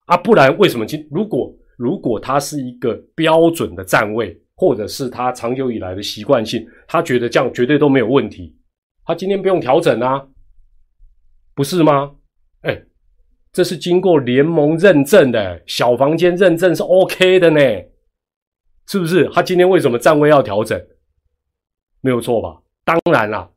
[0.05, 4.39] 啊，不然为什么今如果如果他是一个标准的站位？
[4.57, 8.55] 或者是他长久以来的习惯性，他觉得这样绝对都没有问题，
[9.03, 10.25] 他今天不用调整啊，
[11.53, 12.15] 不是吗？
[12.61, 12.81] 哎，
[13.51, 17.59] 这是经过联盟认证的小房间认证是 OK 的呢，
[18.87, 19.29] 是不是？
[19.33, 20.81] 他今天为什么站位要调整？
[21.99, 22.57] 没有错吧？
[22.85, 23.49] 当然啦，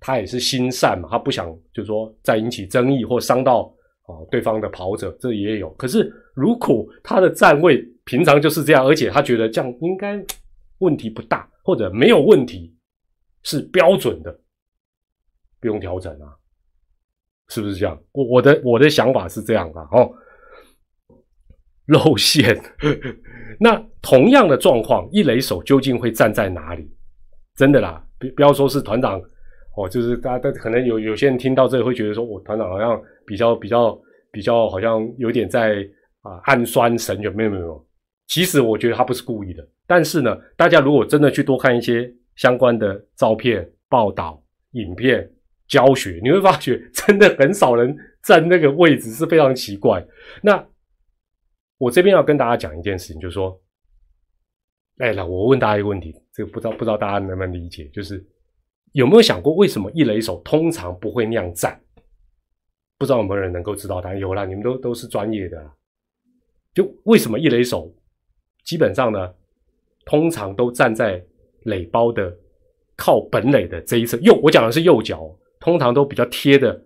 [0.00, 3.70] 他也是心善嘛，他不想就是说再引起争议或伤到
[4.06, 5.68] 啊对方的跑者，这也有。
[5.74, 10.24] 可是如果他的站位平常就是这样，而且他觉得这样应该。
[10.78, 12.74] 问题不大，或者没有问题，
[13.42, 14.40] 是标准的，
[15.60, 16.34] 不用调整啊，
[17.48, 18.00] 是不是这样？
[18.12, 20.12] 我我的我的想法是这样的哦。
[21.86, 22.60] 露馅，
[23.60, 26.90] 那同样的状况，一垒手究竟会站在哪里？
[27.54, 29.20] 真的啦，不不要说是团长
[29.76, 33.96] 哦，就是大家可能有有些人听到这里会觉得说，我团长好像比较比较
[34.32, 35.88] 比较，好像有点在
[36.22, 37.86] 啊暗酸神有没有没有？
[38.26, 39.64] 其实我觉得他不是故意的。
[39.86, 45.30] 但是呢，大家如果真的去多看一些相关的照片、报道、影片、
[45.68, 50.04] 教学，你会发觉真的很少人站那个位置，是非常奇怪。
[50.42, 50.64] 那
[51.78, 53.60] 我这边要跟大家讲一件事情，就是说，
[54.98, 58.24] 哎，那我问大家一个问题，这个不知道不知道大家能不能理解，就是
[58.92, 61.80] 有没有想过为什么一垒手通常不会那样站？
[62.98, 64.00] 不知道有没有人能够知道？
[64.00, 64.18] 答案？
[64.18, 65.70] 有啦，你们都都是专业的，
[66.72, 67.94] 就为什么一垒手
[68.64, 69.34] 基本上呢？
[70.06, 71.22] 通常都站在
[71.64, 72.34] 垒包的
[72.96, 75.28] 靠本垒的这一侧右，我讲的是右脚，
[75.60, 76.82] 通常都比较贴的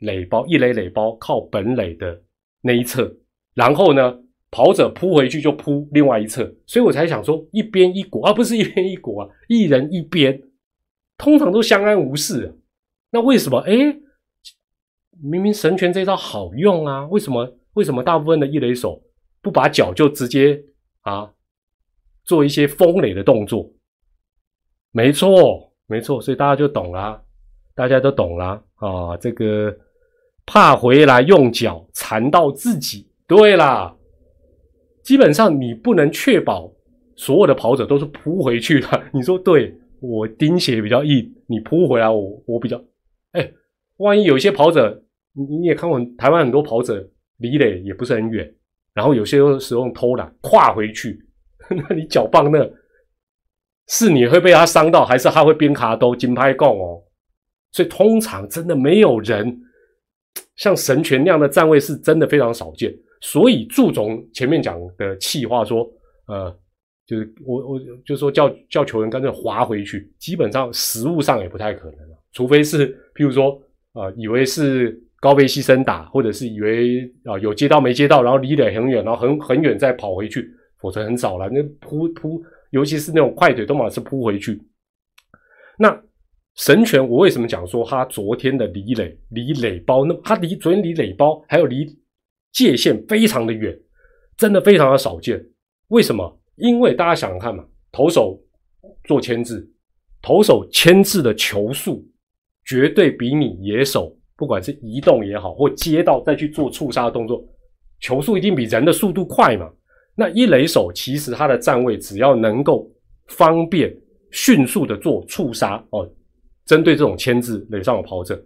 [0.00, 2.20] 垒包一垒垒包靠本垒的
[2.60, 3.10] 那一侧，
[3.54, 4.18] 然后呢，
[4.50, 10.42] 跑者扑回去就扑另外一侧，所以我才想说一边一国，而不是一边一国啊，一人一边，
[11.16, 12.60] 通常都相安无事。
[13.10, 13.58] 那为什么？
[13.60, 13.72] 哎，
[15.22, 17.56] 明明神拳这招好用啊，为什么？
[17.74, 19.02] 为什么大部分的一垒手
[19.42, 20.64] 不把脚就直接
[21.02, 21.33] 啊？
[22.24, 23.70] 做一些风垒的动作，
[24.92, 27.22] 没错，没错，所以大家就懂了，
[27.74, 29.16] 大家都懂了啊。
[29.18, 29.76] 这个
[30.46, 33.94] 怕回来用脚缠到自己，对啦，
[35.02, 36.72] 基本上你不能确保
[37.14, 39.02] 所有的跑者都是扑回去的。
[39.12, 42.82] 你说对我钉鞋比较硬，你扑回来我我比较，
[43.32, 43.52] 哎，
[43.98, 45.02] 万一有些跑者，
[45.34, 47.06] 你你也看过台湾很多跑者
[47.36, 48.54] 离垒也不是很远，
[48.94, 51.20] 然后有些时候偷懒跨回去。
[51.88, 52.70] 那你脚棒那，
[53.88, 57.02] 是你会被他伤到，还是他会边卡都金拍供哦？
[57.72, 59.60] 所以通常真的没有人
[60.56, 62.94] 像神拳那样的站位，是真的非常少见。
[63.20, 65.84] 所以祝总前面讲的气话说，
[66.28, 66.56] 呃，
[67.06, 73.60] 就是我我就说叫叫球员干脆滑回去，基本上实物上也不太可能了，除非是譬如说
[73.92, 80.48] 啊，以为是高飞牺牲打，或者是以为啊有接到没接到，然后离得很远，然后很很远再跑回去。
[80.84, 84.60] 否则很少了，那扑扑，尤其是那种快腿，都马是扑回去。
[85.78, 85.98] 那
[86.56, 91.86] 神拳，我为什么讲说他昨天的离垒离垒包，那他离昨天离垒包还有离
[92.52, 93.74] 界限非常的远，
[94.36, 95.42] 真的非常的少见。
[95.88, 96.38] 为什么？
[96.56, 98.38] 因为大家想想看嘛，投手
[99.04, 99.66] 做牵制，
[100.20, 102.06] 投手牵制的球速
[102.66, 107.42] 绝对比你野手，不管是移动也好，或接到再去做触杀的动作，
[108.00, 109.72] 球速一定比人的速度快嘛。
[110.14, 112.90] 那一垒手其实他的站位只要能够
[113.28, 113.94] 方便
[114.30, 116.08] 迅速的做触杀哦。
[116.66, 118.42] 针对这种牵制垒上的跑者，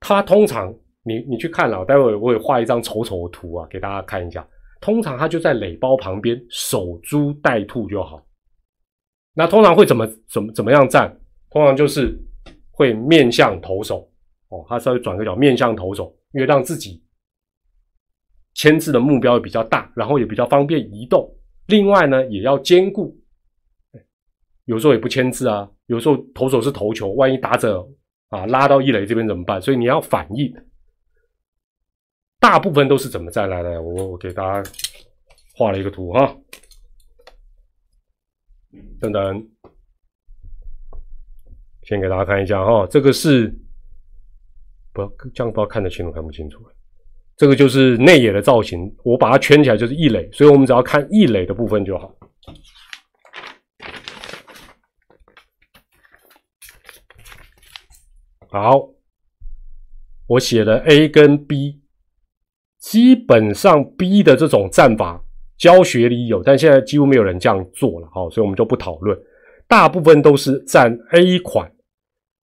[0.00, 4.44] 他通常你你去看了，待会我会画一张丑丑的图啊，给大家看一下。
[4.80, 8.20] 通常他就在垒包旁边守株待兔就好。
[9.34, 11.16] 那通常会怎么怎么怎么样站？
[11.50, 12.18] 通常就是
[12.72, 14.10] 会面向投手
[14.48, 17.00] 哦，他稍微转个角面向投手，因为让自己
[18.54, 21.28] 牵制的目标也比较大，然后也比较方便移动。
[21.66, 23.16] 另外呢，也要兼顾，
[24.64, 25.70] 有时候也不牵制啊。
[25.86, 27.86] 有时候投手是投球，万一打者
[28.28, 29.60] 啊拉到一垒这边怎么办？
[29.60, 30.52] 所以你要反应。
[32.40, 33.80] 大部分都是怎么再来的？
[33.80, 34.70] 我我给大家
[35.54, 36.36] 画了一个图哈，
[39.00, 39.48] 等等，
[41.82, 43.46] 先给大家看一下哈，这个是
[44.92, 46.58] 不要这样不知道看得清楚看不清楚？
[47.42, 52.14] 这个就是内野的造型，我把它圈起来就是一垒，所以我们只要看一垒的部分就好。
[58.48, 58.88] 好，
[60.28, 61.80] 我写了 A 跟 B，
[62.78, 65.20] 基本上 B 的这种战法
[65.58, 69.18] 教学里有，但现在几乎没有人这样做了，好，所以我们就不讨论。
[69.66, 71.72] 大部分都是站 A 款，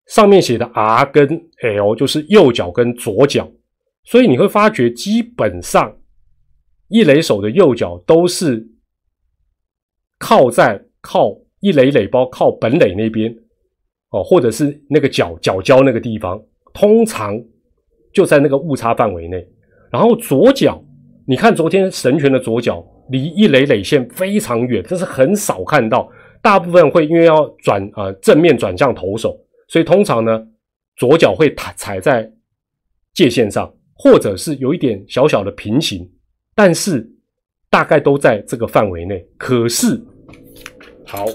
[0.07, 1.29] 上面写的 R 跟
[1.61, 3.47] L 就是右脚跟左脚，
[4.07, 5.97] 所以你会发觉基本上
[6.87, 8.65] 一垒手的右脚都是
[10.17, 13.35] 靠在靠一垒垒包靠本垒那边。
[14.09, 16.41] 哦，或者是那个角角胶那个地方，
[16.73, 17.37] 通常
[18.13, 19.45] 就在那个误差范围内。
[19.91, 20.81] 然后左脚，
[21.25, 26.09] 你看昨天神拳的左脚离一垒垒线非常远，这是很少看到。
[26.41, 30.47] 大部分会因为要转啊正面转向投手，所以通常呢
[30.95, 32.31] 左脚会踩踩在
[33.13, 36.09] 界线上，或者是有一点小小的平行，
[36.55, 37.09] 但是
[37.69, 39.27] 大概都在这个范围内。
[39.37, 40.01] 可是
[41.05, 41.25] 好。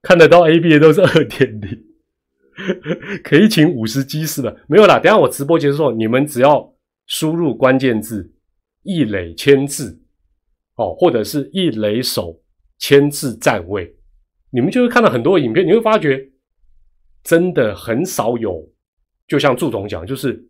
[0.00, 1.84] 看得到 A、B、A 都是二点零，
[3.22, 4.98] 可以请五十机式的没有啦。
[4.98, 6.72] 等下我直播结束后，你们只要
[7.06, 8.32] 输入关键字
[8.84, 10.00] “一垒牵制”
[10.76, 12.40] 哦，或者是一垒手
[12.78, 13.96] 签字站位，
[14.50, 15.66] 你们就会看到很多影片。
[15.66, 16.26] 你会发觉
[17.28, 18.66] 真的很少有，
[19.28, 20.42] 就像祝总讲，就是。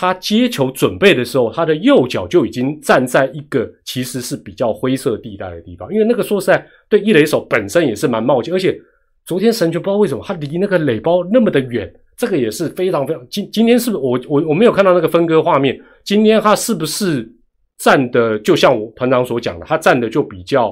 [0.00, 8.54] 他接球准备的时候，他的右脚就已经站在一个其实是比较灰色地带的地方，因为那个说实在，对一垒手本身也是蛮冒险。
[8.54, 8.80] 而且
[9.26, 13.26] 昨天神球不知道为什么他离那个垒包那么的远，这个也是非常非常。
[13.28, 15.76] 今今天是不是我我我没有看到那个分割画面？
[16.04, 17.28] 今天他是不是
[17.78, 20.68] 站的就像我团长所讲的，他站的就比较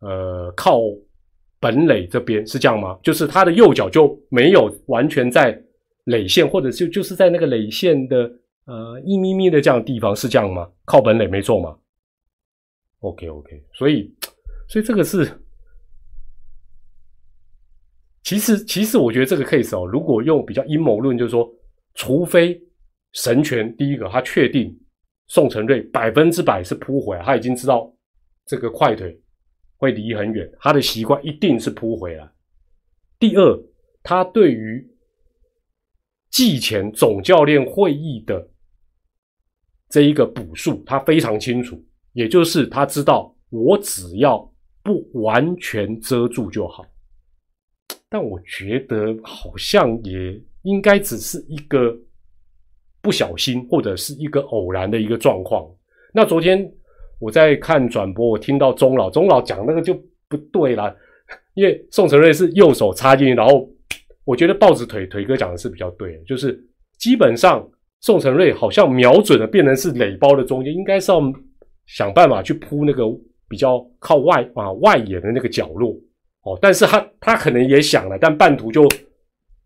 [0.00, 0.80] 呃靠
[1.64, 2.98] 本垒这边是这样吗？
[3.02, 5.58] 就是他的右脚就没有完全在
[6.04, 8.30] 垒线，或者就就是在那个垒线的。
[8.66, 10.66] 呃，一咪咪的这样的地方是这样吗？
[10.86, 11.76] 靠本垒没错吗
[13.00, 14.10] ？OK OK，所以
[14.70, 15.30] 所以这个是，
[18.22, 21.46] 其实其实我觉得这个 case 哦，如果用比较阴谋论，就是说，
[21.94, 22.58] 除非
[23.12, 24.74] 神权第一个他确定
[25.26, 27.94] 宋承瑞百分之百是扑回，他已经知道
[28.46, 29.14] 这个快腿
[29.76, 32.28] 会离很远，他的习惯一定是扑回来。
[33.18, 33.62] 第二，
[34.02, 34.86] 他对于
[36.30, 38.50] 季前总教练会议的。
[39.90, 41.80] 这一个补数，他非常清楚，
[42.14, 44.38] 也就是他知道我只要
[44.82, 46.84] 不完全遮住就好。
[48.08, 51.96] 但我觉得好像也应该只是一个
[53.00, 55.64] 不小心或者是一个偶然的一个状况。
[56.12, 56.68] 那昨天
[57.24, 59.94] 我在看转播，我听到钟老钟老讲那个就
[60.28, 60.94] 不对了，
[61.54, 63.68] 因为宋承瑞是右手插进去，然后
[64.24, 66.58] 我觉得豹子腿腿哥讲的是比较对的，就是
[66.98, 67.66] 基本上。
[68.00, 71.22] 宋承瑞好像瞄准了，变成是垒包的中间，应该是要
[71.86, 73.02] 想办法去扑那个
[73.48, 75.96] 比较靠外啊外野的那个角落
[76.42, 76.58] 哦。
[76.60, 78.86] 但是他他可能也想了，但半途就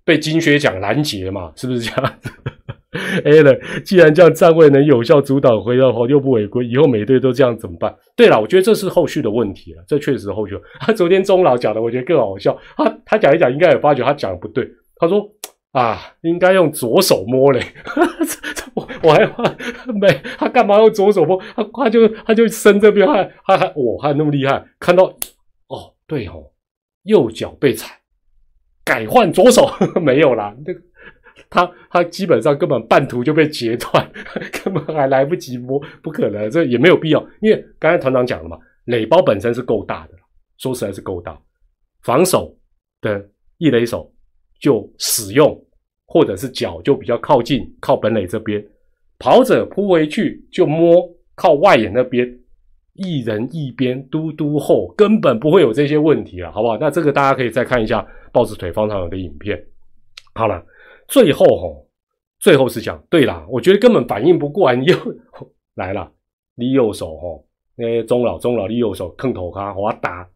[0.04, 2.18] 被金靴奖拦截嘛，是不是这样
[3.14, 7.94] 子 a l 既然这样站位能有效阻挡回到后又不违规，以后每队都这样怎么办？
[8.16, 10.58] 对了，我觉得这是后续的问题了，这确实后续。
[10.80, 12.56] 他昨天钟老讲的，我觉得更好笑。
[12.76, 14.68] 他他讲一讲，应该也发觉他讲的不对。
[14.96, 15.28] 他说。
[15.72, 17.62] 啊，应该用左手摸嘞，
[18.74, 19.20] 我我还
[19.92, 21.38] 没他干嘛用左手摸？
[21.54, 25.04] 他他就他就伸这边，还还还我还那么厉害，看到
[25.68, 26.50] 哦，对哦，
[27.04, 27.98] 右脚被踩，
[28.82, 30.72] 改换左手 没有啦，那
[31.50, 34.10] 他他基本上根本半途就被截断，
[34.64, 40.14] 根本还来不及摸，不可能，这也没有必要，因为刚才团长讲了嘛，垒包本身是够大的，
[40.58, 41.38] 说实在是够大，
[42.02, 42.56] 防守
[43.00, 43.26] 的
[43.58, 44.12] 一垒手
[44.60, 45.58] 就使用，
[46.06, 48.64] 或者是脚就比较靠近靠本垒这边，
[49.18, 52.38] 跑者扑回去就摸靠外野那边。
[53.00, 56.76] 一人一边，嘟嘟后根本不会有这些问题了，好不好？
[56.78, 59.56] 那这个大家可以再看一下豹子腿方长有的影片。
[60.34, 60.60] 好了，
[61.08, 61.88] 最后吼，
[62.38, 64.96] 最后是讲，对啦，我觉得根本反应不过来，你又
[65.74, 66.12] 来了，
[66.54, 70.28] 你右手吼，那中老中老，你右手坑头卡，我打，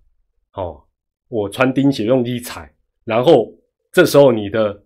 [0.55, 0.83] 哦，
[1.29, 3.53] 我穿钉鞋用力踩，然后
[3.93, 4.83] 这时候你的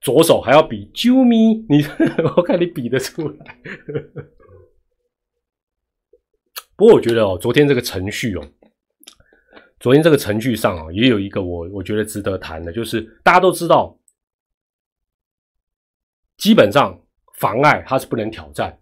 [0.00, 1.82] 左手还要比啾咪，你
[2.36, 3.58] 我看你比得出来。
[6.76, 8.48] 不过我觉得哦，昨天这个程序哦，
[9.80, 13.97] 昨天这个程序上啊，也有一个我我觉得值得谈的，就是大家都知道，
[16.38, 16.98] 基本上
[17.34, 18.76] 妨碍它是不能挑战，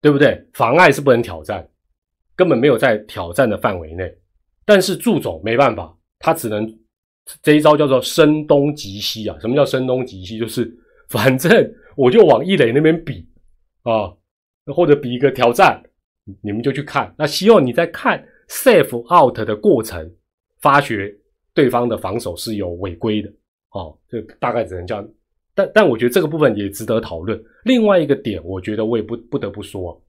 [0.00, 0.46] 对不对？
[0.52, 1.66] 妨碍是不能挑战，
[2.36, 4.14] 根本没有在挑战的范围内。
[4.66, 6.66] 但是祝总没办法，他只能
[7.42, 9.36] 这一招叫做声东击西啊。
[9.40, 10.38] 什么叫声东击西？
[10.38, 10.70] 就是
[11.08, 13.26] 反正我就往一垒那边比
[13.82, 14.12] 啊，
[14.74, 15.82] 或者比一个挑战。
[16.42, 20.10] 你们就去看，那希望你在看 safe out 的过程，
[20.62, 21.14] 发觉
[21.52, 23.30] 对方的防守是有违规的，
[23.72, 25.06] 哦，这大概只能这样。
[25.54, 27.42] 但但我觉得这个部分也值得讨论。
[27.64, 30.02] 另外一个点，我觉得我也不不得不说，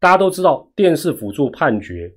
[0.00, 2.12] 大家都知道电视辅助判决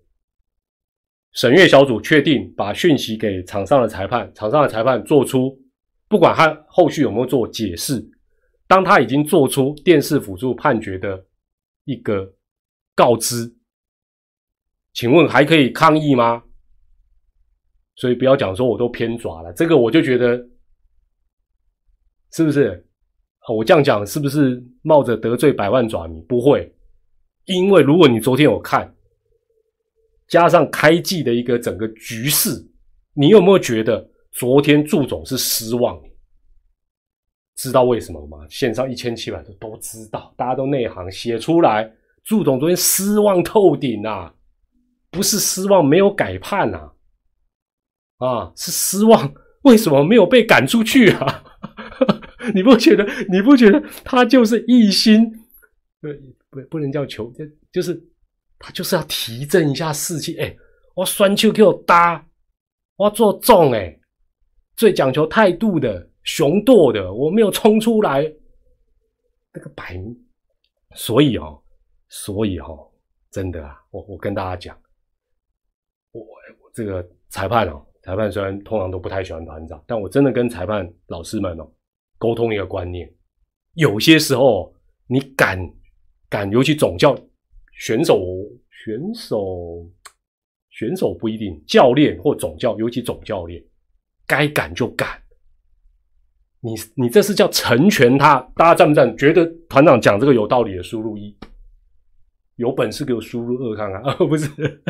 [1.33, 5.59] 审阅小组确定把讯息给场上的裁判，场上的裁判做出，
[6.07, 8.03] 不管他后续有没有做解释，
[8.67, 11.25] 当他已经做出电视辅助判决的
[11.85, 12.33] 一个。
[12.95, 13.55] 告知，
[14.91, 16.43] 请问还可以抗议吗？
[17.95, 20.45] 所以不要讲说我都偏爪了，这个我就觉得
[22.31, 22.85] 是不是？
[23.47, 26.21] 我这样讲是不是冒着得罪百万爪迷？
[26.21, 26.71] 不会，
[27.45, 28.93] 因为如果你昨天有看，
[30.27, 32.51] 加上开季的一个整个局势，
[33.13, 35.99] 你有没有觉得昨天祝总是失望？
[37.55, 38.45] 知道为什么吗？
[38.49, 41.91] 线上一千七百多都知道，大家都内行写出来。
[42.23, 44.31] 祝总昨天失望透顶啊，
[45.09, 46.91] 不是失望没有改判呐，
[48.17, 51.43] 啊，是失望为什么没有被赶出去啊？
[52.55, 53.05] 你不觉得？
[53.29, 55.31] 你不觉得他就是一心？
[56.01, 56.07] 不
[56.49, 58.01] 不不能叫求，就就是
[58.57, 60.37] 他就是要提振一下士气。
[60.37, 60.55] 哎，
[60.95, 62.25] 我栓球给我搭，
[62.95, 63.99] 我做重哎，
[64.75, 68.21] 最讲求态度的雄赳的，我没有冲出来，
[69.53, 69.99] 那个白，
[70.95, 71.61] 所以哦。
[72.11, 72.75] 所以哈，
[73.29, 74.75] 真的啊，我我跟大家讲，
[76.11, 81.71] 我我这个裁判哦，裁判虽然通常都不太喜欢团长，但我真的跟裁判老师们哦
[82.19, 83.11] 沟通一个观念，
[83.73, 84.71] 有些时候
[85.07, 85.57] 你敢
[86.29, 87.17] 敢，尤其总教
[87.71, 88.21] 选手
[88.69, 89.89] 选手
[90.69, 93.63] 选手不一定，教练或总教，尤其总教练，
[94.27, 95.19] 该敢就敢。
[96.61, 99.15] 你你这是叫成全他，大家赞不赞？
[99.17, 101.35] 觉得团长讲这个有道理的，输入一。
[102.57, 104.13] 有本事给我输入二看看啊！
[104.19, 104.49] 不是，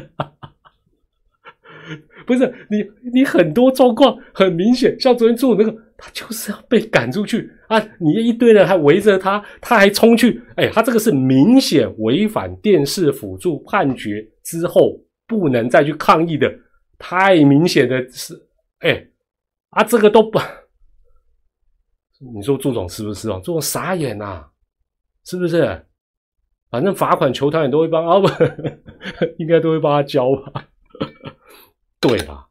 [2.25, 7.77] 不是你，你很多状况很明显，像昨天中午那个，他就是要被赶出去啊！
[7.99, 16.51] 你一堆人还围着他，他还冲去，哎，他这个是明显违反电视辅助判决之后不能再去抗议的，
[16.97, 18.33] 太明显的是，
[18.79, 19.07] 哎，
[19.71, 20.39] 啊，这个都不，
[22.33, 23.41] 你说祝总是不是哦？
[23.43, 24.45] 祝总傻眼呐，
[25.25, 25.85] 是不是？
[26.71, 28.27] 反正罚款球团也都会帮啊不，
[29.37, 30.67] 应该都会帮他交吧。
[31.99, 32.45] 对啊，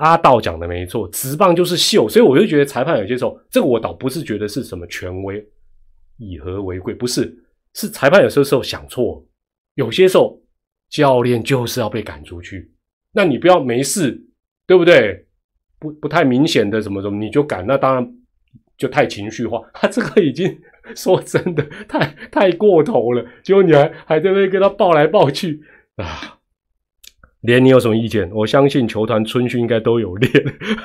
[0.00, 5.46] 阿道讲的没错，直棒就是秀，所以我就觉得裁判有些时候，这个我倒不是觉得是什么权威
[6.18, 7.32] 以和为贵，不是，
[7.74, 9.24] 是裁判有些时候想错，
[9.74, 10.40] 有些时候
[10.88, 12.72] 教练就是要被赶出去，
[13.12, 14.20] 那你不要没事，
[14.66, 15.26] 对不对？
[15.78, 18.14] 不不太明显的什么什么你就赶，那当然
[18.76, 20.60] 就太情绪化，他 这个已经。
[20.96, 23.24] 说真的，太太过头了。
[23.44, 25.62] 结果你还还在那跟他抱来抱去
[25.96, 26.39] 啊！
[27.42, 28.30] 连你有什么意见？
[28.32, 30.30] 我相信球团春训应该都有练。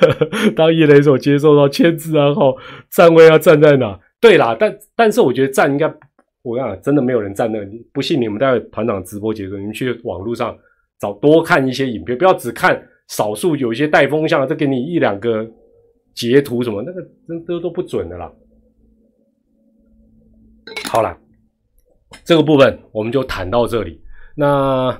[0.55, 2.57] 当一垒手接受到签字然后，
[2.89, 3.99] 站位要站在哪？
[4.21, 5.93] 对啦，但但是我觉得站应该，
[6.41, 7.59] 我讲真的没有人站那。
[7.93, 10.57] 不信你们待会团长直播结束，你们去网络上
[10.99, 15.45] 找多看一些影片，不要只看少数有一些带风向，再给你一两个
[16.13, 18.31] 截图什么，那个真都都不准的啦。
[20.89, 21.15] 好了，
[22.23, 24.01] 这个部分我们就谈到这里。
[24.35, 24.99] 那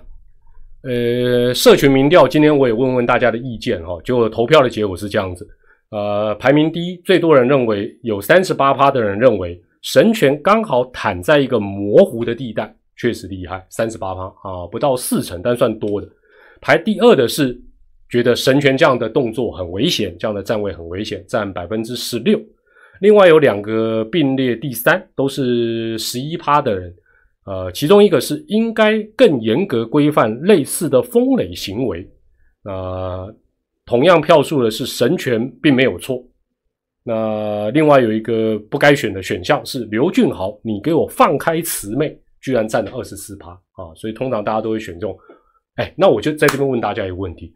[0.86, 5.48] 呃，社群民调今天我也问问大家的意见哈，结果投票的结果是这样子，
[5.90, 16.08] 呃，排名第一，最多人认为有三十八趴的人认为神权刚好躺在一个模糊的地带，确实厉害，三十八趴啊，不到四成，但算多的。
[16.62, 17.60] 排第二的是
[18.08, 22.40] 觉得神权这样的动作很危险，这样的站位很危险，占百分之十六。
[23.02, 26.94] 另外有两个并列第三，都是十一趴的人，
[27.46, 32.08] 呃，其中一个是应该更严格规范类似的风雷行为，
[32.64, 33.34] 呃，
[33.86, 36.24] 同样票数的是神权并没有错。
[37.04, 43.94] 那另外有一个不该选的选项是刘俊豪，你给我放开慈妹，居然占了二十四趴啊！
[43.96, 45.16] 所以通常大家都会选这种。
[45.76, 47.54] 哎，那我就在这边问大家一个问题，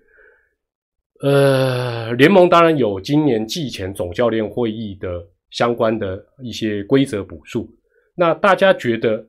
[1.21, 7.67] 呃，联盟当然有今年季前总教练会议的相关的一些规则补数，
[8.13, 9.25] 那大家觉得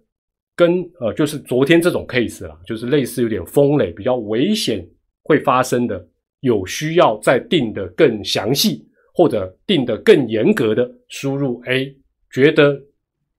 [0.61, 4.87] 跟呃，就是昨天这种 case 啦，就是类似有点风雷比较危险
[5.23, 6.07] 会发生的，
[6.41, 11.97] 有需要再定的更详细或者定的更严格的输入 A，
[12.31, 12.79] 觉得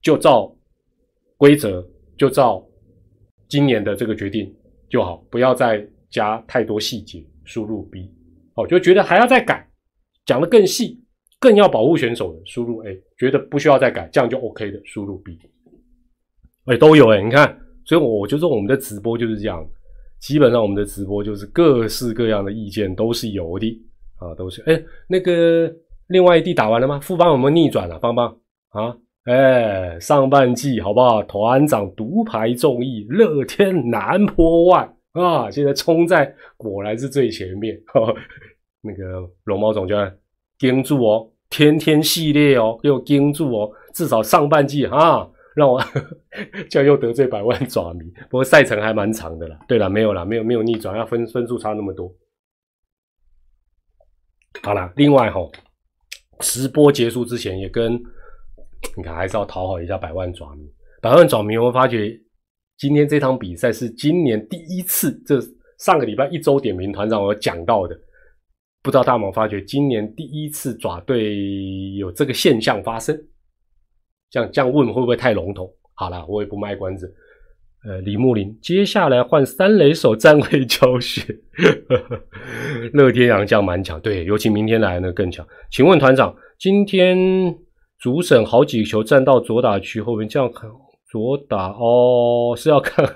[0.01, 0.51] 就照
[1.38, 2.67] 规则就照
[3.47, 4.51] 今年的这个决定。
[4.89, 7.24] 就好，不要再加太多细节。
[7.43, 8.09] 输入 B，
[8.55, 9.67] 哦，就觉得还要再改，
[10.26, 10.99] 讲的更细，
[11.39, 15.38] 更要保护选手的，输入 A，觉得不需要再改，这样就 OK 的，输入 B。
[16.72, 17.53] 哎，都有哎，你看，
[17.84, 19.61] 所以我就说我们的直播就是这样，
[20.22, 23.82] 基本上我们的直播就是各式各样的意见都是有的
[24.15, 24.63] 啊，都是。
[24.65, 25.69] 哎，那个
[26.07, 26.97] 另外一地打完了吗？
[27.01, 27.99] 副帮有没有逆转了？
[27.99, 28.34] 邦邦
[28.69, 28.95] 啊？
[29.26, 31.22] 哎，上半季好不好？
[31.24, 35.51] 团长独排众议，乐天南破万啊！
[35.51, 37.78] 现在冲在果然是最前面。
[38.82, 40.17] 那个龙猫总监
[40.57, 45.82] 盯住哦，天天系列哦，又盯住哦，至少上半季啊，让我
[46.70, 48.06] 这样又得罪百万爪迷。
[48.30, 49.60] 不过赛程还蛮长的啦。
[49.68, 52.14] 对了，没有了，没有没有逆转，要分分数差那么多。
[54.64, 55.39] 好了，另外哈，
[56.39, 58.02] 直播结束之前也跟。
[58.97, 60.64] 你看，还是要讨好一下百万爪迷。
[61.02, 62.20] 百万爪迷，我发觉
[62.78, 65.12] 今天这场比赛是今年第一次。
[65.24, 65.39] 这
[65.78, 67.95] 上个礼拜一周点名团长有讲到的，
[68.82, 73.16] 不知道大毛发觉今年第一次爪队有这个现象发生。
[74.32, 75.72] 这样这样问会不会太笼统？
[75.94, 77.14] 好了，我也不卖关子。
[77.88, 81.24] 呃，李木林，接下来换三垒手站位教学。
[82.94, 85.46] 乐天洋将蛮强，对，尤其明天来呢更强。
[85.70, 87.56] 请问团长，今天？
[88.02, 90.68] 主审好几球站到左打区后面，这样看
[91.12, 93.08] 左打哦，是要看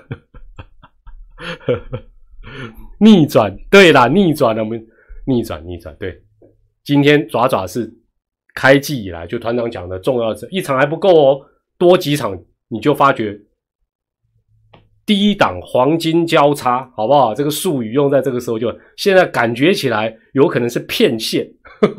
[3.00, 4.86] 逆转，对啦，逆转了，我们
[5.26, 6.22] 逆转逆转，对，
[6.84, 7.92] 今天爪爪是
[8.56, 11.46] 开季以来就团长讲的重要是，一场还不够哦，
[11.76, 13.38] 多几场你就发觉
[15.04, 17.34] 第一档黄金交叉，好不好？
[17.34, 21.46] 这个术语用在这个时候，就现在感觉起来有可能是骗线，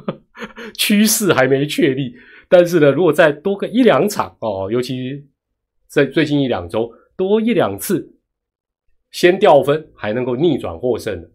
[0.74, 2.16] 趋势还没确立。
[2.50, 5.24] 但是呢，如果再多个一两场哦，尤其
[5.88, 8.12] 在最近一两周多一两次，
[9.12, 11.30] 先掉分还能够逆转获胜，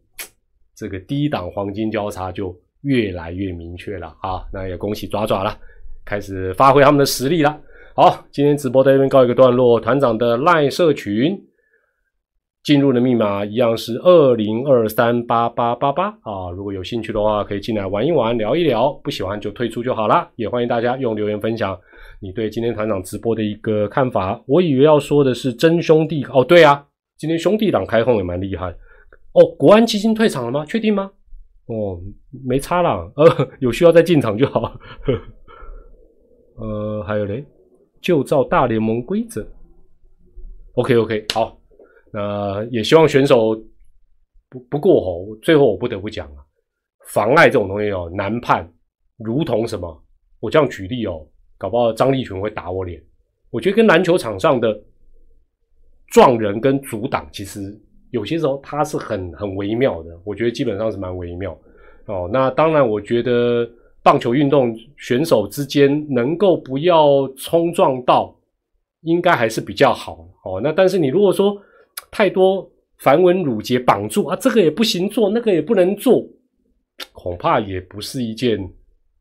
[0.74, 4.44] 这个低档黄金交叉就越来越明确了啊！
[4.52, 5.56] 那也恭喜爪爪了，
[6.04, 7.60] 开始发挥他们的实力了。
[7.94, 11.40] 好，今天直播在这边告一个段落，团长的赖社群。
[12.64, 16.48] 进入的密码一样是二零二三八八八八啊！
[16.54, 18.92] 如果有兴趣的话，可以进来玩一玩，聊一聊。
[19.02, 20.30] 不喜欢就退出就好了。
[20.36, 21.76] 也欢迎大家用留言分享
[22.20, 24.40] 你对今天团长直播的一个看法。
[24.46, 26.86] 我以为要说的是真兄弟哦，对啊，
[27.18, 28.72] 今天兄弟党开控也蛮厉害
[29.32, 29.44] 哦。
[29.58, 30.64] 国安基金退场了吗？
[30.64, 31.10] 确定吗？
[31.72, 32.00] 哦，
[32.44, 34.78] 没差啦，呃， 有需要再进场就好。
[36.56, 37.44] 呃，还有嘞，
[38.00, 39.46] 就照大联盟规则。
[40.74, 41.58] OK OK，好。
[42.12, 43.54] 那也希望选手
[44.50, 46.44] 不不过吼，最后我不得不讲啊，
[47.06, 48.70] 妨碍这种东西哦难判，
[49.16, 50.04] 如同什么？
[50.40, 53.02] 我这样举例哦，搞不好张立群会打我脸。
[53.50, 54.78] 我觉得跟篮球场上的
[56.08, 57.60] 撞人跟阻挡，其实
[58.12, 60.10] 有些时候它是很很微妙的。
[60.24, 61.52] 我觉得基本上是蛮微妙
[62.06, 62.30] 哦。
[62.32, 63.68] 那当然，我觉得
[64.02, 68.34] 棒球运动选手之间能够不要冲撞到，
[69.02, 70.60] 应该还是比较好哦。
[70.62, 71.60] 那但是你如果说，
[72.10, 76.24] 太多繁文缛节绑住啊，这个也不行做，那个也不能做，
[77.12, 78.58] 恐怕也不是一件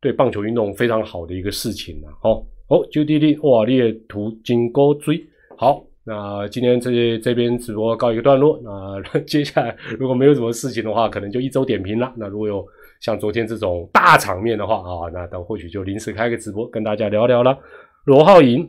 [0.00, 2.12] 对棒球运动非常好的一个事情啊。
[2.22, 5.24] 哦，哦，就弟弟哇，列图金钩追。
[5.56, 8.60] 好，那今天这这边直播告一个段落。
[8.62, 12.12] 那接下来如果没有什么事情的话，可能就一周点评了。
[12.16, 12.64] 那如果有
[13.00, 17.58] 像昨天这种大场面的话啊，那等或许就临时开个直播跟大家聊聊了。
[18.04, 18.68] 罗浩颖。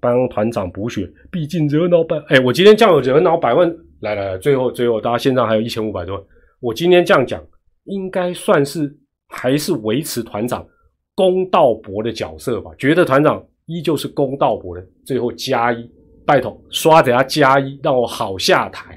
[0.00, 3.68] 帮团长补血，毕竟惹恼百哎，我今天这样有热闹百万
[4.00, 6.24] 来来来，最后最后，大家线上还有一千五百多，
[6.60, 7.42] 我今天这样讲，
[7.84, 8.96] 应该算是
[9.28, 10.66] 还是维持团长
[11.14, 12.70] 公道伯的角色吧？
[12.78, 15.90] 觉得团长依旧是公道伯的，最后加一，
[16.30, 18.96] 拜托刷等下加一，让我好下台。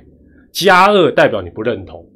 [0.51, 2.07] 加二代表你不认同，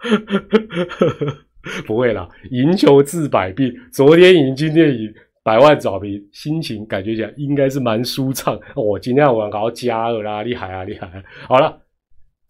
[1.86, 5.10] 不会啦，赢球治百病，昨天赢，今天赢。
[5.42, 8.60] 百万找平，心情感觉起来应该是蛮舒畅。
[8.74, 11.08] 我今天晚搞加二啦，厉害啊，厉害！
[11.48, 11.80] 好了，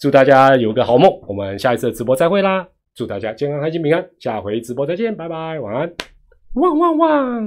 [0.01, 2.67] 祝大家有个好梦，我们下一次直播再会啦！
[2.97, 5.93] 祝大家健康、开心、平安，下回直播再见，拜拜，晚安，
[6.55, 7.47] 汪汪汪！